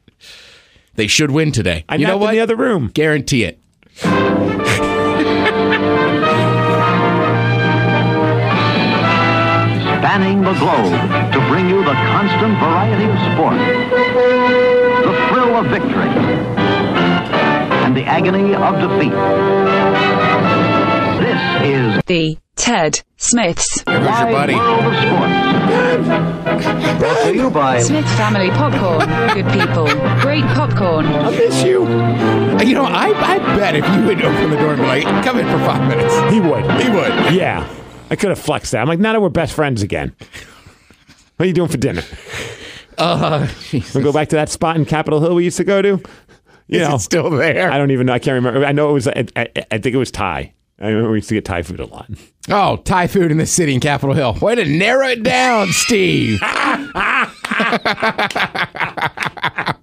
[0.93, 1.83] They should win today.
[1.89, 2.29] I you know what?
[2.29, 2.91] in the other room.
[2.93, 4.36] Guarantee it.
[10.17, 10.93] Spanning the globe
[11.31, 13.53] to bring you the constant variety of sport,
[15.05, 16.09] the thrill of victory,
[17.85, 19.11] and the agony of defeat.
[21.21, 23.83] This is The Ted Smiths.
[23.83, 24.55] There goes your buddy.
[24.55, 25.33] World of Sports.
[26.99, 29.07] Brought to you by Smith Family Popcorn.
[29.35, 29.85] Good people.
[30.21, 31.05] Great popcorn.
[31.05, 31.81] I miss you.
[32.65, 35.37] You know, I, I bet if you would open the door and be like, come
[35.37, 36.63] in for five minutes, He would.
[36.81, 37.13] he would.
[37.35, 37.67] Yeah,
[38.09, 38.81] I could have flexed that.
[38.81, 40.15] I'm like, now that we're best friends again.
[41.37, 42.01] What are you doing for dinner?
[42.97, 46.01] Uh, We go back to that spot in Capitol Hill we used to go to.
[46.67, 47.71] You is know, it still there?
[47.71, 48.13] I don't even know.
[48.13, 48.65] I can't remember.
[48.65, 49.07] I know it was.
[49.07, 50.53] I, I, I think it was Thai.
[50.79, 52.09] I remember we used to get Thai food a lot.
[52.49, 54.33] Oh, Thai food in the city in Capitol Hill.
[54.41, 56.41] Way to narrow it down, Steve.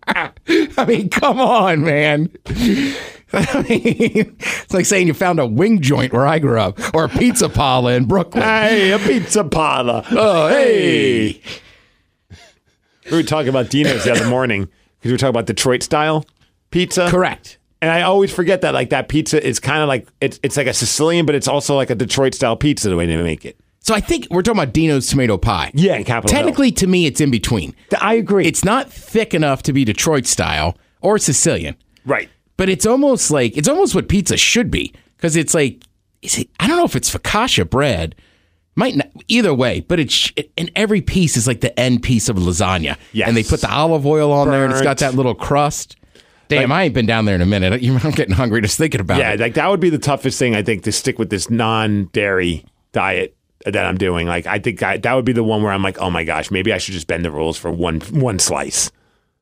[0.76, 2.30] I mean, come on, man.
[3.32, 7.04] I mean, it's like saying you found a wing joint where I grew up, or
[7.04, 8.42] a pizza parlor in Brooklyn.
[8.42, 10.04] Hey, a pizza parlor.
[10.10, 11.40] Oh, hey.
[13.10, 16.24] We were talking about Dino's the other morning because we were talking about Detroit style
[16.70, 17.08] pizza.
[17.10, 17.58] Correct.
[17.82, 20.66] And I always forget that like that pizza is kind of like it's it's like
[20.66, 23.58] a Sicilian, but it's also like a Detroit style pizza the way they make it.
[23.84, 25.70] So I think we're talking about Dino's tomato pie.
[25.74, 26.42] Yeah, in Capitol Hill.
[26.42, 27.76] Technically, to me, it's in between.
[28.00, 28.46] I agree.
[28.46, 32.30] It's not thick enough to be Detroit style or Sicilian, right.
[32.56, 35.84] but it's almost like it's almost what pizza should be because it's like
[36.22, 38.14] is it, I don't know if it's focaccia bread,
[38.74, 42.30] Might not, either way, but it's it, and every piece is like the end piece
[42.30, 42.96] of lasagna.
[43.12, 43.28] Yes.
[43.28, 45.96] And they put the olive oil on there, and it's got that little crust.
[46.48, 47.72] Damn, I ain't been down there in a minute.
[48.04, 49.40] I'm getting hungry just thinking about Yeah, it.
[49.40, 52.64] Yeah, like that would be the toughest thing I think to stick with this non-dairy
[52.92, 54.26] diet that I'm doing.
[54.26, 56.50] Like I think I, that would be the one where I'm like, oh my gosh,
[56.50, 58.90] maybe I should just bend the rules for one one slice.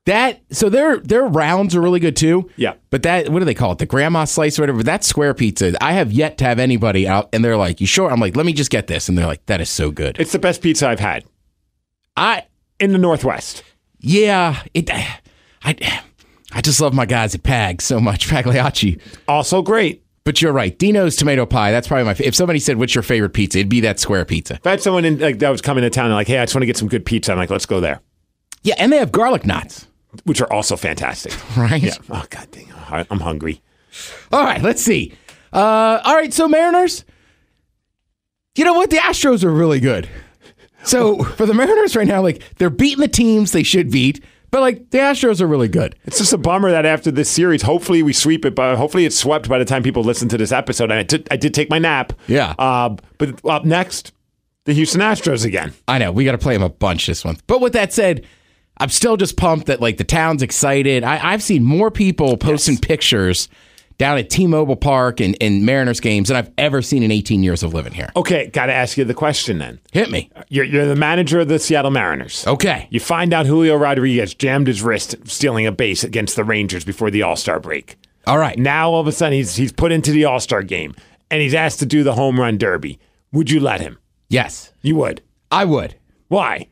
[0.05, 2.49] That so their their rounds are really good too.
[2.57, 2.73] Yeah.
[2.89, 3.77] But that what do they call it?
[3.77, 4.83] The grandma slice or whatever.
[4.83, 5.73] That square pizza.
[5.81, 8.45] I have yet to have anybody out and they're like, "You sure?" I'm like, "Let
[8.45, 10.89] me just get this," and they're like, "That is so good." It's the best pizza
[10.89, 11.23] I've had
[12.17, 12.45] I
[12.79, 13.63] in the Northwest.
[13.99, 14.61] yeah.
[14.73, 14.89] It.
[15.63, 16.01] I.
[16.55, 18.99] I just love my guys at Pag so much, Pagliacci.
[19.27, 20.02] Also great.
[20.25, 20.77] But you're right.
[20.79, 21.71] Dino's tomato pie.
[21.71, 22.13] That's probably my.
[22.13, 24.53] fa- If somebody said, "What's your favorite pizza?" It'd be that square pizza.
[24.55, 26.43] If I had someone in, like that was coming to town and like, hey, I
[26.45, 27.99] just want to get some good pizza, I'm like, let's go there,
[28.61, 29.87] Yeah, and they have garlic knots,
[30.23, 31.33] which are also fantastic.
[31.57, 31.81] right?
[31.81, 31.95] Yeah.
[32.09, 32.71] Oh god dang,
[33.11, 33.61] I'm hungry.
[34.31, 35.13] All right, let's see.
[35.51, 37.03] Uh, all right, so Mariners.
[38.55, 38.91] You know what?
[38.91, 40.07] The Astros are really good.
[40.83, 44.61] So for the Mariners right now, like they're beating the teams they should beat, but
[44.61, 45.95] like the Astros are really good.
[46.05, 49.15] It's just a bummer that after this series, hopefully we sweep it, but hopefully it's
[49.15, 50.91] swept by the time people listen to this episode.
[50.91, 52.13] And I did, I did take my nap.
[52.27, 52.53] Yeah.
[52.59, 54.13] Uh, but up next,
[54.65, 55.73] the Houston Astros again.
[55.87, 57.41] I know we got to play them a bunch this month.
[57.47, 58.27] But with that said,
[58.77, 61.03] I'm still just pumped that like the town's excited.
[61.03, 63.49] I, I've seen more people posting pictures
[64.03, 67.63] down at T-Mobile Park and, and Mariners games than I've ever seen in 18 years
[67.63, 68.09] of living here.
[68.17, 69.79] Okay, got to ask you the question then.
[69.93, 70.29] Hit me.
[70.49, 72.45] You're, you're the manager of the Seattle Mariners.
[72.45, 72.89] Okay.
[72.91, 77.11] You find out Julio Rodriguez jammed his wrist stealing a base against the Rangers before
[77.11, 77.95] the All Star break.
[78.27, 78.59] All right.
[78.59, 80.95] Now all of a sudden he's he's put into the All Star game
[81.31, 82.99] and he's asked to do the home run derby.
[83.31, 83.99] Would you let him?
[84.27, 85.21] Yes, You would.
[85.49, 85.95] I would.
[86.27, 86.67] Why?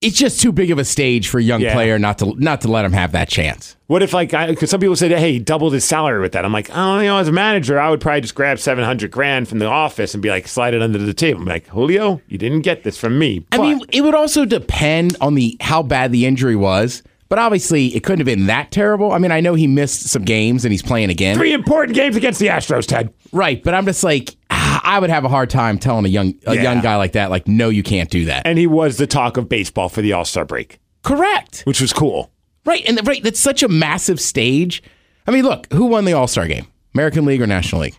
[0.00, 1.74] It's just too big of a stage for a young Yeah.
[1.74, 3.76] player not to not to let him have that chance.
[3.86, 6.44] What if like because some people say, hey, he doubled his salary with that.
[6.44, 9.10] I'm like, oh, you know, as a manager, I would probably just grab seven hundred
[9.10, 11.40] grand from the office and be like, slide it under the table.
[11.42, 13.44] I'm like, Julio, you didn't get this from me.
[13.52, 17.88] I mean, it would also depend on the how bad the injury was, but obviously
[17.88, 19.12] it couldn't have been that terrible.
[19.12, 22.16] I mean, I know he missed some games and he's playing again, three important games
[22.16, 23.12] against the Astros, Ted.
[23.32, 23.62] right?
[23.62, 24.34] But I'm just like,
[24.82, 26.62] I would have a hard time telling a young a Yeah.
[26.62, 28.46] young guy like that, like, no, you can't do that.
[28.46, 31.92] And he was the talk of baseball for the All Star break, Correct, which was
[31.92, 32.30] cool.
[32.64, 32.82] right?
[32.86, 34.82] And right, that's such a massive stage.
[35.26, 36.66] I mean, look, who won the All Star game?
[36.94, 37.96] American League or National League?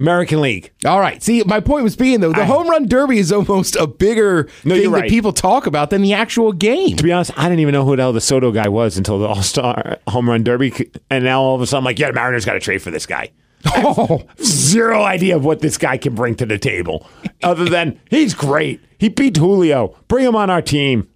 [0.00, 0.72] American League.
[0.86, 1.22] All right.
[1.22, 4.48] See, my point was being though, the I- home run derby is almost a bigger
[4.64, 6.96] No, thing you're that people talk about than the actual game.
[6.96, 9.18] To be honest, I didn't even know who the hell the Soto guy was until
[9.18, 10.72] the All Star home run derby.
[11.10, 12.90] And now all of a sudden, I'm like, yeah, the Mariners got to trade for
[12.90, 13.30] this guy.
[13.66, 17.06] Oh, Zero idea of what this guy can bring to the table,
[17.42, 18.80] other than he's great.
[18.98, 19.96] He beat Julio.
[20.08, 21.08] Bring him on our team.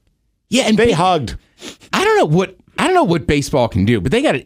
[0.51, 1.37] yeah, and They ba- hugged.
[1.93, 4.45] I don't know what I don't know what baseball can do, but they got to.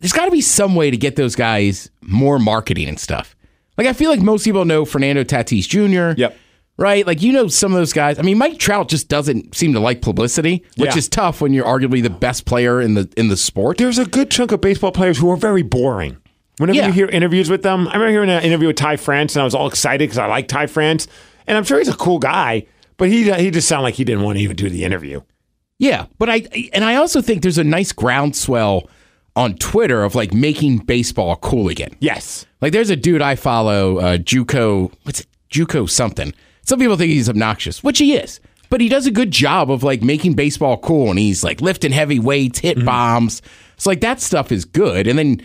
[0.00, 3.34] There's got to be some way to get those guys more marketing and stuff.
[3.76, 6.18] Like I feel like most people know Fernando Tatis Jr.
[6.20, 6.36] Yep.
[6.76, 8.18] Right, like you know some of those guys.
[8.18, 10.98] I mean, Mike Trout just doesn't seem to like publicity, which Yeah.
[10.98, 13.78] is tough when you're arguably the best player in the in the sport.
[13.78, 16.16] There's a good chunk of baseball players who are very boring.
[16.58, 16.86] Whenever Yeah.
[16.86, 19.44] you hear interviews with them, I remember hearing an interview with Ty France, and I
[19.44, 21.08] was all excited because I like Ty France,
[21.46, 24.22] and I'm sure he's a cool guy, but he he just sounded like he didn't
[24.22, 25.20] want to even do the interview.
[25.78, 28.88] Yeah, but I and I also think there's a nice groundswell
[29.36, 31.96] on Twitter of like making baseball cool again.
[31.98, 32.46] Yes.
[32.60, 35.26] Like there's a dude I follow, uh, Juco, what's it?
[35.50, 36.32] Juco something.
[36.62, 38.38] Some people think he's obnoxious, which he is.
[38.70, 41.90] But he does a good job of like making baseball cool and he's like lifting
[41.92, 42.86] heavy weights, hit Mm-hmm.
[42.86, 43.42] bombs.
[43.76, 45.06] So like that stuff is good.
[45.08, 45.42] And then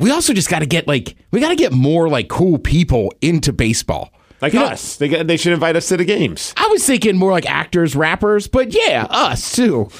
[0.00, 3.12] we also just got to get like we got to get more like cool people
[3.20, 4.12] into baseball.
[4.40, 4.96] Like You know, us.
[4.96, 6.54] They, they should invite us to the games.
[6.56, 9.90] I was thinking more like actors, rappers, but yeah, us too.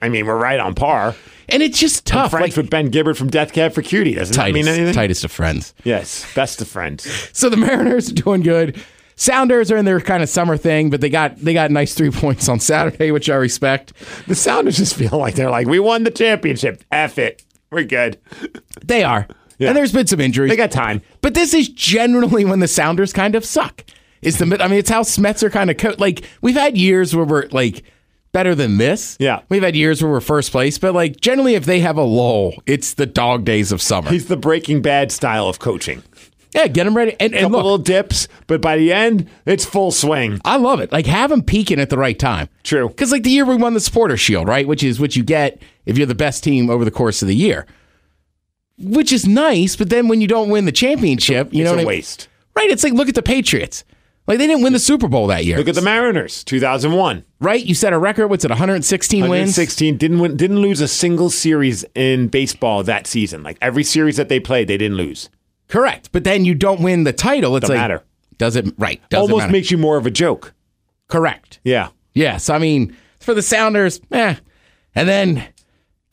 [0.00, 1.14] I mean, we're right on par.
[1.48, 2.32] And it's just tough.
[2.32, 4.14] Friends like with Ben Gibbard from Death Cab for Cutie.
[4.14, 4.94] Doesn't that mean tightest, anything?
[4.94, 5.74] tightest of friends.
[5.84, 6.26] Yes.
[6.34, 7.06] Best of friends.
[7.32, 8.82] So the Mariners are doing good.
[9.14, 12.10] Sounders are in their kind of summer thing, but they got they got nice three
[12.22, 13.92] points on Saturday, which I respect.
[14.26, 16.82] The Sounders just feel like they're like, we won the championship.
[16.90, 17.42] F it.
[17.70, 18.18] We're good.
[18.84, 19.26] They are.
[19.58, 19.68] Yeah.
[19.68, 20.50] And there's been some injuries.
[20.50, 21.02] They got time.
[21.22, 23.84] But this is generally when the Sounders kind of suck.
[24.22, 27.14] Is the I mean it's how Schmetz are kind of co- like we've had years
[27.14, 27.82] where we're like
[28.32, 29.16] better than this.
[29.20, 29.40] Yeah.
[29.48, 32.54] We've had years where we're first place, but like generally if they have a lull,
[32.66, 34.10] it's the dog days of summer.
[34.10, 36.02] He's the Breaking Bad style of coaching.
[36.54, 37.16] Yeah, get them ready.
[37.20, 40.40] And, A and couple look, little dips, but by the end, it's full swing.
[40.44, 40.90] I love it.
[40.92, 42.48] Like have them peaking at the right time.
[42.62, 42.88] True.
[42.88, 45.60] Because like the year we won the Supporter Shield, right, which is what you get
[45.84, 47.66] if you're the best team over the course of the year,
[48.78, 49.76] which is nice.
[49.76, 52.28] But then when you don't win the championship, you it's know, a what I- waste.
[52.54, 52.70] right?
[52.70, 53.84] It's like look at the Patriots.
[54.26, 55.56] Like they didn't win the Super Bowl that year.
[55.56, 57.24] Look at the Mariners, 2001.
[57.38, 57.64] right?
[57.64, 58.26] You set a record.
[58.26, 58.50] What's it?
[58.50, 59.30] 116 wins.
[59.30, 63.44] 116 didn't win, didn't lose a single series in baseball that season.
[63.44, 65.28] Like every series that they played, they didn't lose.
[65.68, 66.10] Correct.
[66.12, 67.56] But then you don't win the title.
[67.56, 68.04] It's Don't like matter.
[68.38, 69.00] Does it right?
[69.08, 69.52] Doesn't Almost matter.
[69.52, 70.52] makes you more of a joke.
[71.08, 71.58] correct.
[71.64, 71.88] Yeah.
[72.14, 74.36] Yes, I mean for the Sounders, eh.
[74.94, 75.44] And then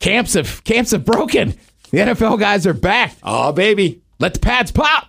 [0.00, 1.54] camps have camps have broken.
[1.90, 3.16] The NFL guys are back.
[3.22, 4.02] Oh, baby.
[4.18, 5.06] Let the pads pop.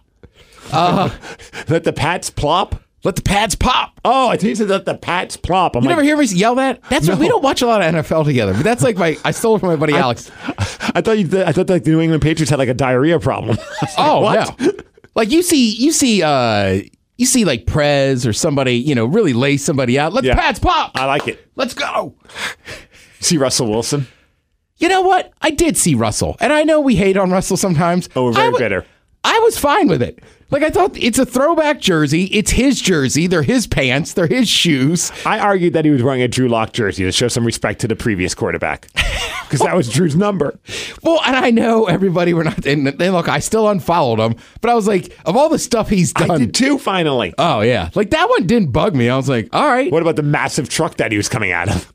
[0.73, 2.81] Let the pats plop.
[3.05, 3.97] Let the pads pop.
[4.03, 5.75] Oh, I think you said let the pads plop.
[5.77, 6.81] I'm You like, never hear me yell that?
[6.89, 8.53] That's what we don't watch a lot of NFL together.
[8.53, 10.29] But that's like my I stole it from my buddy Alex.
[10.47, 11.43] I thought you.
[11.43, 13.57] I thought like the New England Patriots had like a diarrhea problem.
[13.97, 14.59] Oh What?
[14.59, 14.71] no!
[15.15, 16.81] Like you see, you see, uh,
[17.17, 20.11] you see like Prez or somebody, you know, really lay somebody out.
[20.11, 20.35] Let Yeah.
[20.35, 20.91] the pads pop.
[20.95, 21.39] I like it.
[21.55, 22.15] Let's go.
[23.21, 24.07] See Russell Wilson.
[24.77, 25.31] You know what?
[25.41, 28.09] I did see Russell, and I know we hate on Russell sometimes.
[28.15, 28.85] Oh, we're very I wa- bitter.
[29.23, 30.19] I was fine with it.
[30.51, 32.25] Like I thought, it's a throwback jersey.
[32.25, 33.25] It's his jersey.
[33.27, 34.13] They're his pants.
[34.13, 35.12] They're his shoes.
[35.25, 37.88] I argued that he was wearing a Drew Lock jersey to show some respect to
[37.88, 38.88] the previous quarterback
[39.43, 40.58] because that was Drew's number.
[41.01, 42.34] Well, and I know everybody.
[42.34, 42.65] We're not.
[42.65, 45.89] And, and look, I still unfollowed him, but I was like, of all the stuff
[45.89, 46.29] he's done.
[46.29, 46.77] I did too.
[46.77, 47.34] Finally.
[47.39, 49.10] Oh yeah, like that one didn't bug me.
[49.10, 49.91] I was like, all right.
[49.91, 51.91] What about the massive truck that he was coming out of?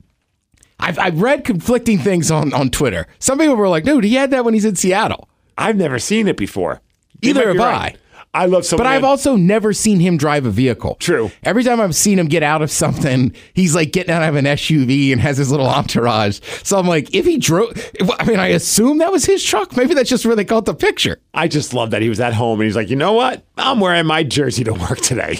[0.81, 3.07] I've, I've read conflicting things on, on Twitter.
[3.19, 5.29] Some people were like, dude, he had that when he's in Seattle.
[5.59, 6.81] I've never seen it before.
[7.23, 7.99] Either have right.
[8.35, 8.47] I.
[8.47, 8.85] Love someone.
[8.85, 10.97] But I've also never seen him drive a vehicle.
[10.97, 11.31] True.
[11.45, 14.45] Every time I've seen him get out of something, he's like getting out of an
[14.45, 16.41] SUV and has his little entourage.
[16.63, 17.73] So I'm like, if he drove,
[18.19, 19.77] I mean, I assume that was his truck.
[19.77, 21.21] Maybe that's just where they caught the picture.
[21.35, 23.45] I just love that he was at home and he's like, you know what?
[23.57, 25.39] I'm wearing my jersey to work today.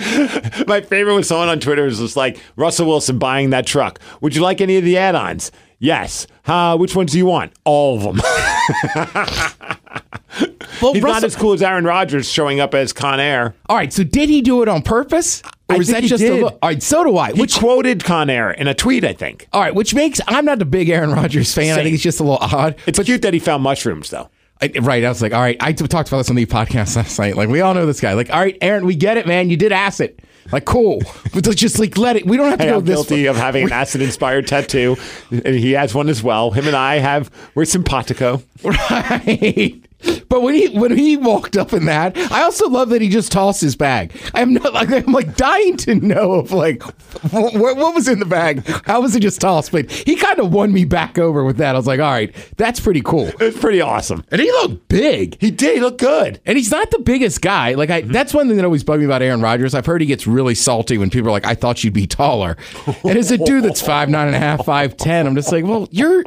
[0.66, 4.00] my favorite was someone on Twitter was just like, Russell Wilson buying that truck.
[4.22, 5.52] Would you like any of the add ons?
[5.78, 6.26] Yes.
[6.46, 7.52] Uh, which ones do you want?
[7.64, 8.20] All of them.
[10.80, 13.54] Well, He's not as cool as Aaron Rodgers showing up as Con Air.
[13.68, 13.92] all right.
[13.92, 15.42] So did he do it on purpose?
[15.68, 16.42] Or I was that just a did.
[16.42, 16.58] look?
[16.62, 16.82] All right.
[16.82, 17.32] So do I.
[17.32, 19.46] He Which, quoted Con Air in a tweet, I think.
[19.52, 19.74] all right.
[19.74, 21.78] Which makes, I'm not a big Aaron Rodgers fan.
[21.78, 22.76] I think it's just a little odd.
[22.86, 24.30] It's cute that he found mushrooms, though.
[24.62, 25.04] I, right.
[25.04, 25.56] I was like, all right.
[25.60, 27.36] I talked about this on the podcast last night.
[27.36, 28.14] Like, we all know this guy.
[28.14, 29.50] Like, all right, Aaron, we get it, man.
[29.50, 30.20] You did acid.
[30.52, 31.02] Like, cool.
[31.32, 32.26] But just like let it.
[32.26, 34.96] We don't have to Hey, go I'm this guilty of having an acid-inspired tattoo,
[35.30, 36.50] and he has one as well.
[36.50, 38.42] Him and I have we're simpatico.
[38.64, 39.80] Right.
[40.28, 43.32] But when he when he walked up in that, I also love that he just
[43.32, 44.12] tossed his bag.
[44.32, 46.82] I'm not like I'm like dying to know of like
[47.32, 48.64] what, what was in the bag.
[48.86, 49.72] How was it just tossed?
[49.72, 51.74] But he kind of won me back over with that.
[51.74, 53.30] I was like, all right, that's pretty cool.
[53.40, 54.24] It's pretty awesome.
[54.30, 55.36] And he looked big.
[55.40, 55.76] He did.
[55.76, 56.40] He looked good.
[56.46, 57.74] And he's not the biggest guy.
[57.74, 58.12] Like I, mm-hmm.
[58.12, 59.74] that's one thing that always bugged me about Aaron Rodgers.
[59.74, 62.56] I've heard he gets really salty when people are like, "I thought you'd be taller,"
[63.04, 65.64] and as a dude that's five nine and a half, five ten, I'm just like,
[65.64, 66.22] "Well, you're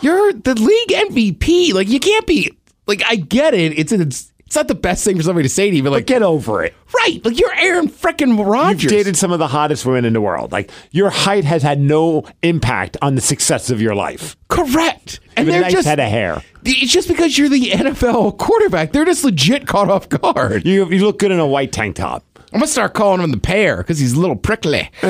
[0.00, 1.72] you're the league MVP.
[1.72, 2.52] Like you can't be
[2.88, 3.78] like I get it.
[3.78, 6.06] It's it's it's not the best thing for somebody to say to you, but like
[6.06, 6.74] Get over it.
[6.94, 8.84] right, like you're Aaron freaking Rodgers.
[8.84, 10.52] You've dated some of the hottest women in the world.
[10.52, 14.36] Like your height has had no impact on the success of your life.
[14.48, 16.42] correct, and they're nice just head of hair.
[16.64, 18.92] It's just because you're the NFL quarterback.
[18.92, 20.64] They're just legit caught off guard.
[20.64, 22.24] You you look good in a white tank top.
[22.50, 24.90] I'm gonna start calling him the pear because he's a little prickly.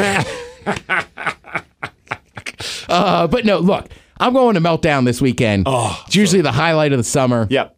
[2.88, 3.86] uh, but no, look,
[4.20, 5.64] I'm going to Meltdown this weekend.
[5.66, 7.46] Oh, it's usually the highlight of the summer.
[7.50, 7.76] Yep.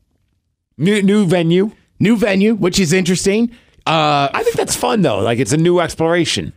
[0.78, 1.72] New new venue.
[1.98, 3.50] New venue, which is interesting.
[3.86, 5.20] Uh, I think that's fun though.
[5.20, 6.52] Like it's a new exploration.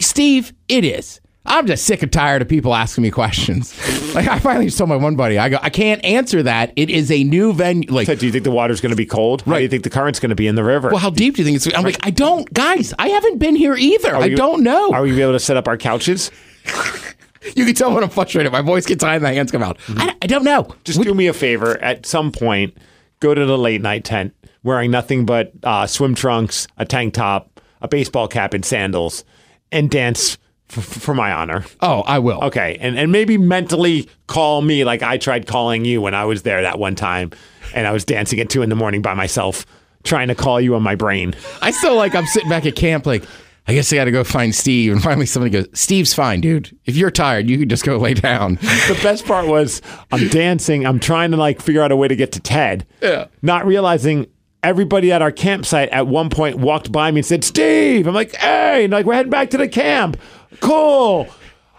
[0.00, 1.20] Steve, it is.
[1.48, 3.72] I'm just sick and tired of people asking me questions.
[4.16, 6.72] like I finally just told my one buddy, I go, I can't answer that.
[6.74, 7.88] It is a new venue.
[7.90, 9.42] Like, So do you think the water's going to be cold?
[9.42, 10.88] How do you think the current's going to be in the river?
[10.88, 11.72] well, how deep do you think it's?
[11.76, 12.94] I'm like, I don't, guys.
[12.98, 14.14] I haven't been here either.
[14.16, 14.92] Are I we- don't know.
[14.92, 16.32] Are we be able to set up our couches?
[17.54, 18.50] you can tell when I'm frustrated.
[18.52, 19.78] My voice gets high and my hands come out.
[19.88, 20.64] I, I don't know.
[20.64, 20.80] Mm-hmm.
[20.84, 21.78] Just do me a favor.
[21.78, 22.76] At some point,
[23.20, 27.60] go to the late night tent wearing nothing but uh, swim trunks, a tank top,
[27.80, 29.24] a baseball cap, and sandals,
[29.70, 30.38] and dance
[30.70, 31.64] f- f- for my honor.
[31.80, 32.42] Oh, I will.
[32.44, 36.42] Okay, and and maybe mentally call me like I tried calling you when I was
[36.42, 37.30] there that one time,
[37.74, 39.64] and I was dancing at two in the morning by myself,
[40.02, 41.34] trying to call you on my brain.
[41.62, 43.24] I still like I'm sitting back at camp like
[43.68, 46.76] I guess I got to go find Steve and finally somebody goes Steve's fine dude
[46.84, 50.86] if you're tired you can just go lay down The best part was I'm dancing.
[50.86, 52.86] I'm trying to like figure out a way to get to Ted.
[53.02, 53.26] Yeah.
[53.42, 54.26] Not realizing
[54.62, 58.06] everybody at our campsite at one point walked by me and said, Steve.
[58.06, 60.16] I'm like, hey, and like we're heading back to the camp.
[60.60, 61.28] Cool.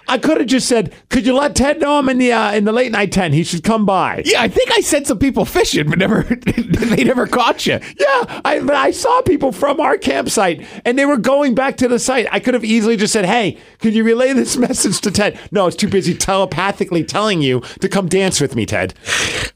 [0.10, 2.66] I could have just said, could you let Ted know I'm in the uh, in
[2.66, 3.34] the late night tent?
[3.34, 4.22] He should come by.
[4.26, 8.42] yeah I think I sent some people fishing but never they never caught you Yeah,
[8.46, 12.00] I, but I saw people from our campsite and they were going back to the
[12.00, 12.28] site.
[12.32, 15.40] I could have easily just said, hey, could you relay this message to Ted?
[15.52, 18.94] No, it's too busy telepathically telling you to come dance with me, Ted.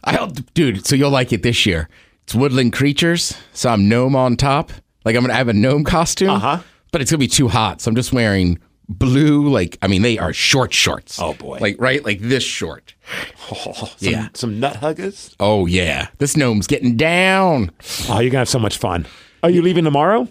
[0.03, 1.87] I dude so you'll like it this year
[2.23, 4.71] it's woodland creatures so I'm gnome on top
[5.05, 6.59] like I'm gonna have a gnome costume Uh-huh.
[6.91, 8.59] but it's gonna be too hot so I'm just wearing
[8.97, 11.57] blue like I mean they are short shorts Oh, boy.
[11.59, 12.93] like right like this short
[13.73, 14.29] Some, Yeah.
[14.33, 15.35] Some nut huggers.
[15.39, 17.71] oh yeah this gnome's getting down
[18.09, 19.05] Oh, you're to have so much fun.
[19.43, 20.27] Are you leaving tomorrow?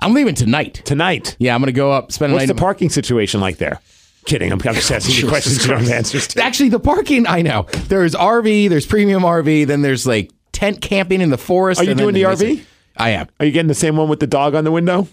[0.00, 0.82] I'm leaving tonight.
[0.84, 1.36] Tonight.
[1.38, 3.80] Yeah, I'm gonna go up, spend a What's the parking situation like there?
[4.26, 4.50] Kidding.
[4.52, 6.42] I'm, I'm just oh, asking you questions you don't have answers to.
[6.42, 7.66] Actually, the parking, I know.
[7.88, 11.80] There's RV, there's premium RV, then there's like tent camping in the forest.
[11.80, 12.64] Are you doing the RV?
[12.96, 13.28] I am.
[13.38, 15.06] Are you getting the same one with the dog on the window?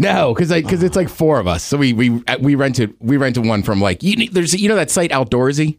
[0.00, 1.62] No, because because it's like four of us.
[1.62, 4.74] So we we uh, we rented we rented one from like you, there's you know
[4.76, 5.78] that site Outdoorsy,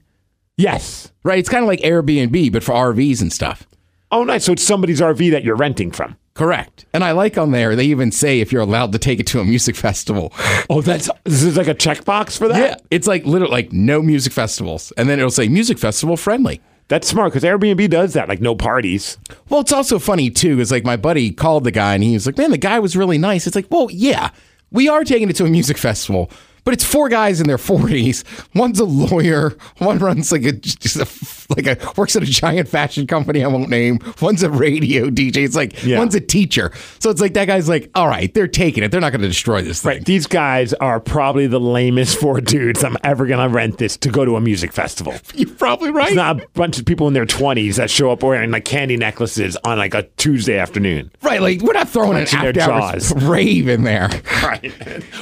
[0.57, 1.11] Yes.
[1.23, 1.39] right?
[1.39, 3.67] It's kind of like Airbnb but for RVs and stuff.
[4.11, 4.45] Oh, nice.
[4.45, 6.17] So it's somebody's RV that you're renting from.
[6.33, 6.85] Correct.
[6.93, 9.39] And I like on there they even say if you're allowed to take it to
[9.39, 10.31] a music festival.
[10.69, 12.59] Oh, that's this is like a checkbox for that.
[12.59, 16.61] Yeah, it's like literally like no music festivals, and then it'll say music festival friendly.
[16.87, 18.27] That's smart because Airbnb does that.
[18.27, 19.17] Like no parties.
[19.49, 22.25] Well, it's also funny too, is like my buddy called the guy and he was
[22.25, 24.31] like, "Man, the guy was really nice." It's like, well, yeah,
[24.71, 26.29] we are taking it to a music festival,
[26.63, 28.23] but it's four guys in their forties.
[28.55, 31.07] One's a lawyer, one runs like a a,
[31.55, 33.99] like a works at a giant fashion company I won't name.
[34.21, 35.37] One's a radio DJ.
[35.45, 35.97] It's like Yeah.
[35.99, 36.71] one's a teacher.
[36.99, 38.91] So it's like that guy's like, "All right, they're taking it.
[38.91, 40.05] They're not going to destroy this thing." Right.
[40.05, 44.25] These guys are probably the lamest four dudes I'm ever gonna rent this to go
[44.25, 45.13] to a music festival.
[45.35, 46.07] You're probably right.
[46.07, 48.97] It's not a bunch of people in their 20s that show up wearing like candy
[48.97, 51.11] necklaces on like a Tuesday afternoon.
[51.21, 53.23] right, like we're not throwing an after hours jaws.
[53.23, 54.09] rave in there.
[54.41, 54.73] Right.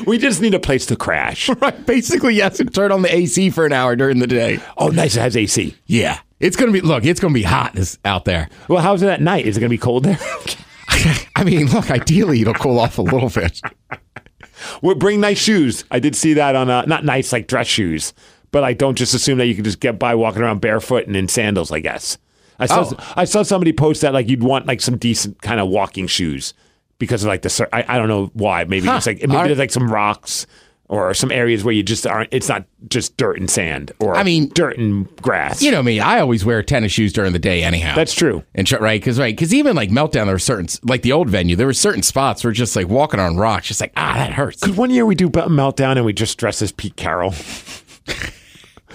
[0.08, 1.29] we just need a place to crash.
[1.62, 4.60] right, basically yes, and turn on the AC for an hour during the day.
[4.78, 5.16] Oh, nice.
[5.16, 5.76] It has AC.
[5.86, 6.20] Yeah.
[6.40, 8.50] It's gonna be look, it's gonna be hot this, out there.
[8.70, 9.46] Well, how's it at night?
[9.46, 10.18] Is it going to be cold there?
[11.36, 13.62] I mean, look, ideally it'll cool off a little bit.
[14.82, 15.84] well, bring nice shoes.
[15.92, 18.14] I did see that on, uh, not nice like dress shoes,
[18.52, 21.16] but I don't just assume that you can just get by walking around barefoot and
[21.16, 22.18] in sandals, I guess.
[22.58, 23.14] I saw, Oh.
[23.16, 26.54] I saw somebody post that like you'd want like some decent kind of walking shoes
[26.98, 28.64] because of like the, I, I don't know why.
[28.66, 28.96] Maybe Huh.
[28.98, 30.48] it's like, maybe All there's like some rocks
[30.90, 34.24] or some areas where you just aren't, it's not just dirt and sand or I
[34.24, 35.62] mean- dirt and grass.
[35.62, 37.96] You know me, I always wear tennis shoes during the day anyhow.
[37.96, 38.44] That's true.
[38.56, 41.30] And tr- right, because right, because even like meltdown, there were certain like the old
[41.30, 44.34] venue, there were certain spots where just like walking on rocks, just like ah, that
[44.34, 44.62] hurts.
[44.62, 47.32] Could one year we do Meltdown and we just dress as Pete Carroll?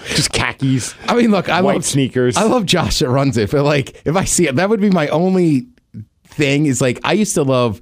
[0.07, 0.93] just khakis.
[1.07, 2.37] I mean, look, I White love sneakers.
[2.37, 4.89] I love Josh that runs it, but like if I see it, that would be
[4.89, 5.67] my only
[6.25, 6.65] thing.
[6.65, 7.81] Is like I used to love.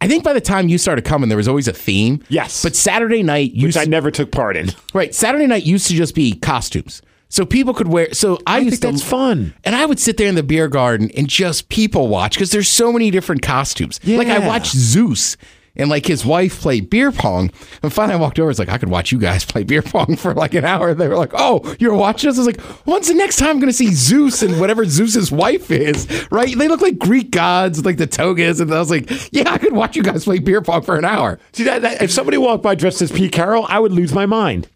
[0.00, 2.22] I think by the time you started coming, there was always a theme.
[2.28, 2.62] Yes.
[2.62, 4.70] but Saturday night Which used I never took part in.
[4.94, 5.14] right.
[5.14, 8.12] Saturday night used to just be costumes, so people could wear.
[8.14, 9.54] So I, I used think to that's fun.
[9.62, 12.68] And I would sit there in the beer garden and just people watch because there's
[12.68, 14.00] so many different costumes.
[14.02, 14.18] Yeah.
[14.18, 15.36] Like I watched Zeus
[15.76, 17.50] and like his wife played beer pong.
[17.82, 18.50] And finally I walked over.
[18.50, 20.94] It's like, I could watch you guys play beer pong for like an hour.
[20.94, 22.36] They were like, oh, you're watching us?
[22.36, 25.30] I was like, when's the next time I'm going to see Zeus and whatever Zeus's
[25.32, 26.26] wife is?
[26.30, 26.56] Right?
[26.56, 28.60] They look like Greek gods, like the togas.
[28.60, 31.04] And I was like, yeah, I could watch you guys play beer pong for an
[31.04, 31.38] hour.
[31.52, 34.26] See that, that if somebody walked by dressed as Pete Carroll, I would lose my
[34.26, 34.68] mind.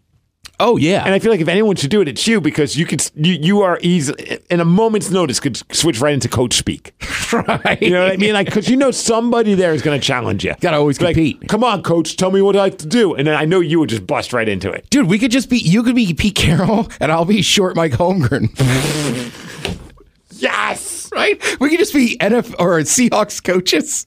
[0.59, 1.03] Oh, yeah.
[1.03, 3.33] And I feel like if anyone should do it, it's you because you could you,
[3.33, 4.13] you are easy
[4.49, 6.93] in a moment's notice could switch right into coach speak.
[7.33, 7.81] right.
[7.81, 8.33] You know what I mean?
[8.33, 10.53] Like because you know somebody there is going to challenge you.
[10.61, 11.47] Gotta always Like, compete.
[11.49, 13.79] Come on, coach, tell me what I have to do, and then I know you
[13.79, 14.89] would just bust right into it.
[14.89, 17.93] Dude, we could just be, you could be Pete Carroll and I'll be short Mike
[17.93, 18.49] Holmgren.
[20.37, 21.09] Yes.
[21.13, 21.41] right?
[21.59, 24.05] We could just be NF or Seahawks coaches.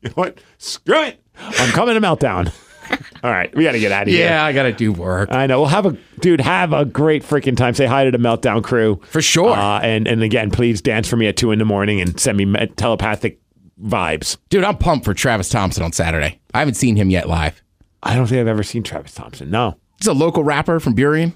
[0.00, 0.38] You know what?
[0.58, 1.22] Screw it.
[1.38, 2.52] I'm coming to meltdown.
[3.22, 4.26] All right, we got to get out of here.
[4.26, 5.30] Yeah, I got to do work.
[5.32, 5.60] I know.
[5.62, 6.40] Well, have a dude.
[6.40, 7.74] Have a great freaking time.
[7.74, 9.50] Say hi to the meltdown crew For sure.
[9.50, 12.38] Uh, and and again, please dance for me at two in the morning and send
[12.38, 13.40] me telepathic
[13.82, 14.36] vibes.
[14.48, 16.40] Dude, I'm pumped for Travis Thompson on Saturday.
[16.54, 17.62] I haven't seen him yet live.
[18.02, 19.50] I don't think I've ever seen Travis Thompson.
[19.50, 21.32] No, He's a local rapper from Burien.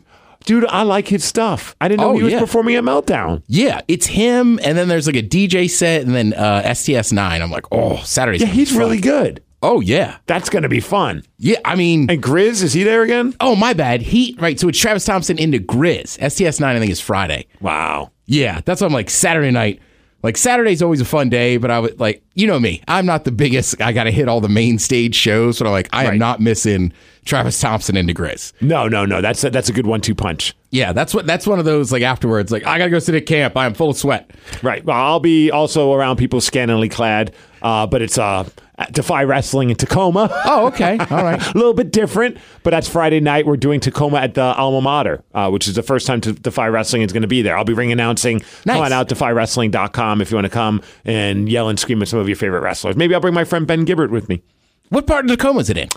[0.46, 1.76] dude, I like his stuff.
[1.80, 2.40] I didn't know Oh, he was yeah.
[2.40, 3.42] performing at Meltdown.
[3.46, 7.18] Yeah, it's him, and then there's like a DJ set, and then uh, STS9.
[7.42, 8.78] I'm like, oh, Saturday's Yeah, he's fun.
[8.78, 9.42] really good.
[9.66, 11.22] Oh yeah, That's gonna be fun.
[11.38, 11.56] yeah.
[11.64, 13.34] I mean, And GRiZ is he there again?
[13.40, 14.02] oh my bad.
[14.02, 14.60] He right.
[14.60, 16.18] So it's Travis Thompson into GRiZ.
[16.18, 17.46] STS9 I think is Friday.
[17.60, 18.10] Wow.
[18.26, 19.80] Yeah, that's what I'm like Saturday night.
[20.22, 22.82] Like Saturday's always a fun day, but I would like you know me.
[22.88, 23.80] I'm not the biggest.
[23.80, 26.92] I got to hit all the main stage shows, I'm like I am not missing
[27.24, 28.52] Travis Thompson into GRiZ.
[28.60, 29.20] No, no, no.
[29.22, 30.54] That's a, that's a good one-two punch.
[30.74, 32.50] Yeah, that's what that's one of those like afterwards.
[32.50, 33.56] Like I gotta go sit at camp.
[33.56, 34.32] I am full of sweat.
[34.60, 34.84] Right.
[34.84, 38.48] Well, I'll be also around people scantily clad, uh, but it's uh,
[38.90, 40.28] Defy Wrestling in Tacoma.
[40.46, 41.40] Oh, okay, all right.
[41.54, 43.46] a little bit different, but that's Friday night.
[43.46, 46.66] We're doing Tacoma at the Alma Mater, uh, which is the first time to Defy
[46.66, 47.56] Wrestling is going to be there.
[47.56, 48.38] I'll be ring announcing.
[48.38, 48.74] Nice.
[48.74, 52.18] Come on out, defywrestling.com if you want to come and yell and scream at some
[52.18, 52.96] of your favorite wrestlers.
[52.96, 54.42] Maybe I'll bring my friend Ben Gibbard with me.
[54.88, 55.88] What part of Tacoma is it in?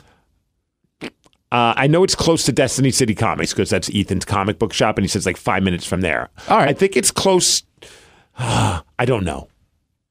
[1.51, 4.97] Uh, I know it's close to Destiny City Comics because that's Ethan's comic book shop,
[4.97, 6.29] and he says like five minutes from there.
[6.49, 6.69] All right.
[6.69, 7.63] I think it's close.
[8.37, 9.47] I don't know.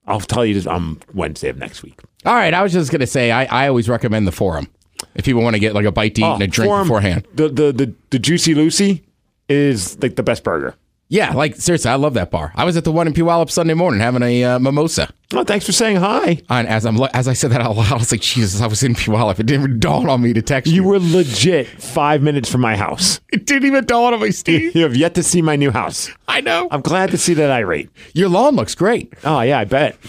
[0.07, 2.01] I'll tell you this on Wednesday of next week.
[2.25, 4.69] All right, I was just gonna say I, I always recommend the forum
[5.15, 6.87] if people want to get like a bite to eat and a drink Oh, Forum-
[6.89, 7.27] beforehand.
[7.35, 9.05] The, the the the Juicy Lucy
[9.49, 10.75] is like the best burger.
[11.09, 12.53] Yeah, like seriously, I love that bar.
[12.57, 15.09] I was at the one in Puyallup Sunday morning having a uh, mimosa.
[15.35, 16.41] Oh, thanks for saying hi.
[16.49, 18.83] And as I'm as I said that out loud, I was like, Jesus, I was
[18.83, 19.39] in Puyallup.
[19.39, 20.83] It didn't even dawn on me to text you.
[20.83, 23.21] You were legit five minutes from my house.
[23.33, 24.57] It didn't even dawn on me, Steve.
[24.77, 26.11] You have yet to see my new house.
[26.29, 26.69] I know.
[26.71, 27.89] I'm glad to see that irate.
[28.15, 29.15] Your lawn looks great.
[29.25, 29.97] Oh yeah, I bet.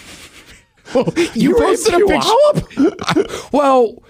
[1.34, 3.48] You, were in posted a picture.
[3.52, 4.02] well,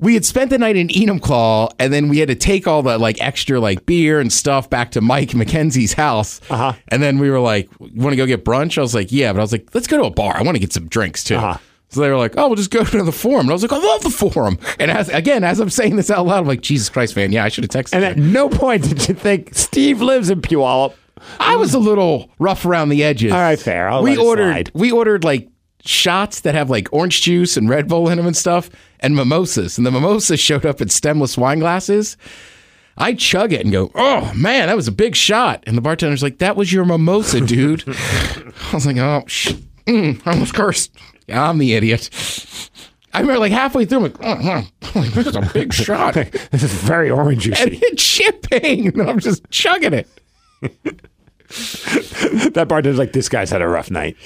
[0.00, 2.98] we had spent the night in Enumclaw, and then we had to take all the
[2.98, 6.40] like extra like beer and stuff back to Mike Mackenzie's house.
[6.50, 6.72] Uh-huh.
[6.88, 9.32] And then we were like, "You want to go get brunch?" I was like, "Yeah,"
[9.32, 10.36] but I was like, "Let's go to a bar.
[10.36, 11.58] I want to get some drinks too." Uh-huh.
[11.90, 13.72] So they were like, "Oh, we'll just go to the forum." And I was like,
[13.72, 16.62] "I love the forum." And as again, as I'm saying this out loud, I'm like,
[16.62, 17.32] "Jesus Christ, man!
[17.32, 20.30] Yeah, I should have texted." And you." at no point did you think Steve lives
[20.30, 20.94] in Puyallup.
[21.38, 23.32] I was a little rough around the edges.
[23.32, 23.88] All right, fair.
[23.88, 25.48] I'll we ordered we ordered like
[25.84, 28.70] shots that have like orange juice and Red Bull in them and stuff,
[29.00, 29.78] and mimosas.
[29.78, 32.16] And the mimosas showed up in stemless wine glasses.
[32.96, 35.64] I chug it and go, oh man, that was a big shot.
[35.66, 37.82] And the bartender's like, that was your mimosa, dude.
[37.88, 39.54] I was like, oh, sh-
[39.86, 40.92] mm, I almost cursed.
[41.26, 42.10] Yeah, I'm the idiot.
[43.12, 46.14] I remember like halfway through, I'm like, oh, oh, this is a big shot.
[46.50, 47.60] This is very orange juice.
[47.60, 48.88] And it's shipping.
[48.88, 50.08] And I'm just chugging it.
[52.52, 54.16] that bartender's like, this guy's had a rough night.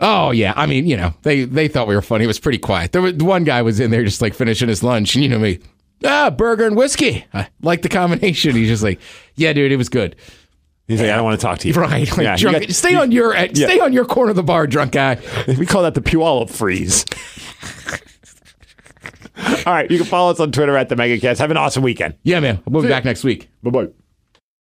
[0.00, 2.24] Oh yeah, I mean, you know, they they thought we were funny.
[2.24, 2.92] It was pretty quiet.
[2.92, 5.38] There was one guy was in there just like finishing his lunch, and you know
[5.40, 5.58] me,
[6.04, 7.24] ah, burger and whiskey.
[7.34, 8.54] I like the combination.
[8.54, 9.00] He's just like,
[9.34, 10.14] yeah, dude, it was good.
[10.86, 11.74] He's like, I don't want to talk to you.
[11.74, 13.48] Right, like, Yeah, you drunk, got- stay on your yeah.
[13.52, 15.18] stay on your corner of the bar, drunk guy.
[15.46, 17.04] We call that the Puyallup freeze.
[19.66, 21.38] All right, you can follow us on Twitter at the MegaCast.
[21.38, 22.14] Have an awesome weekend.
[22.22, 23.48] Yeah, man, we'll be back next week.
[23.62, 23.88] Bye bye.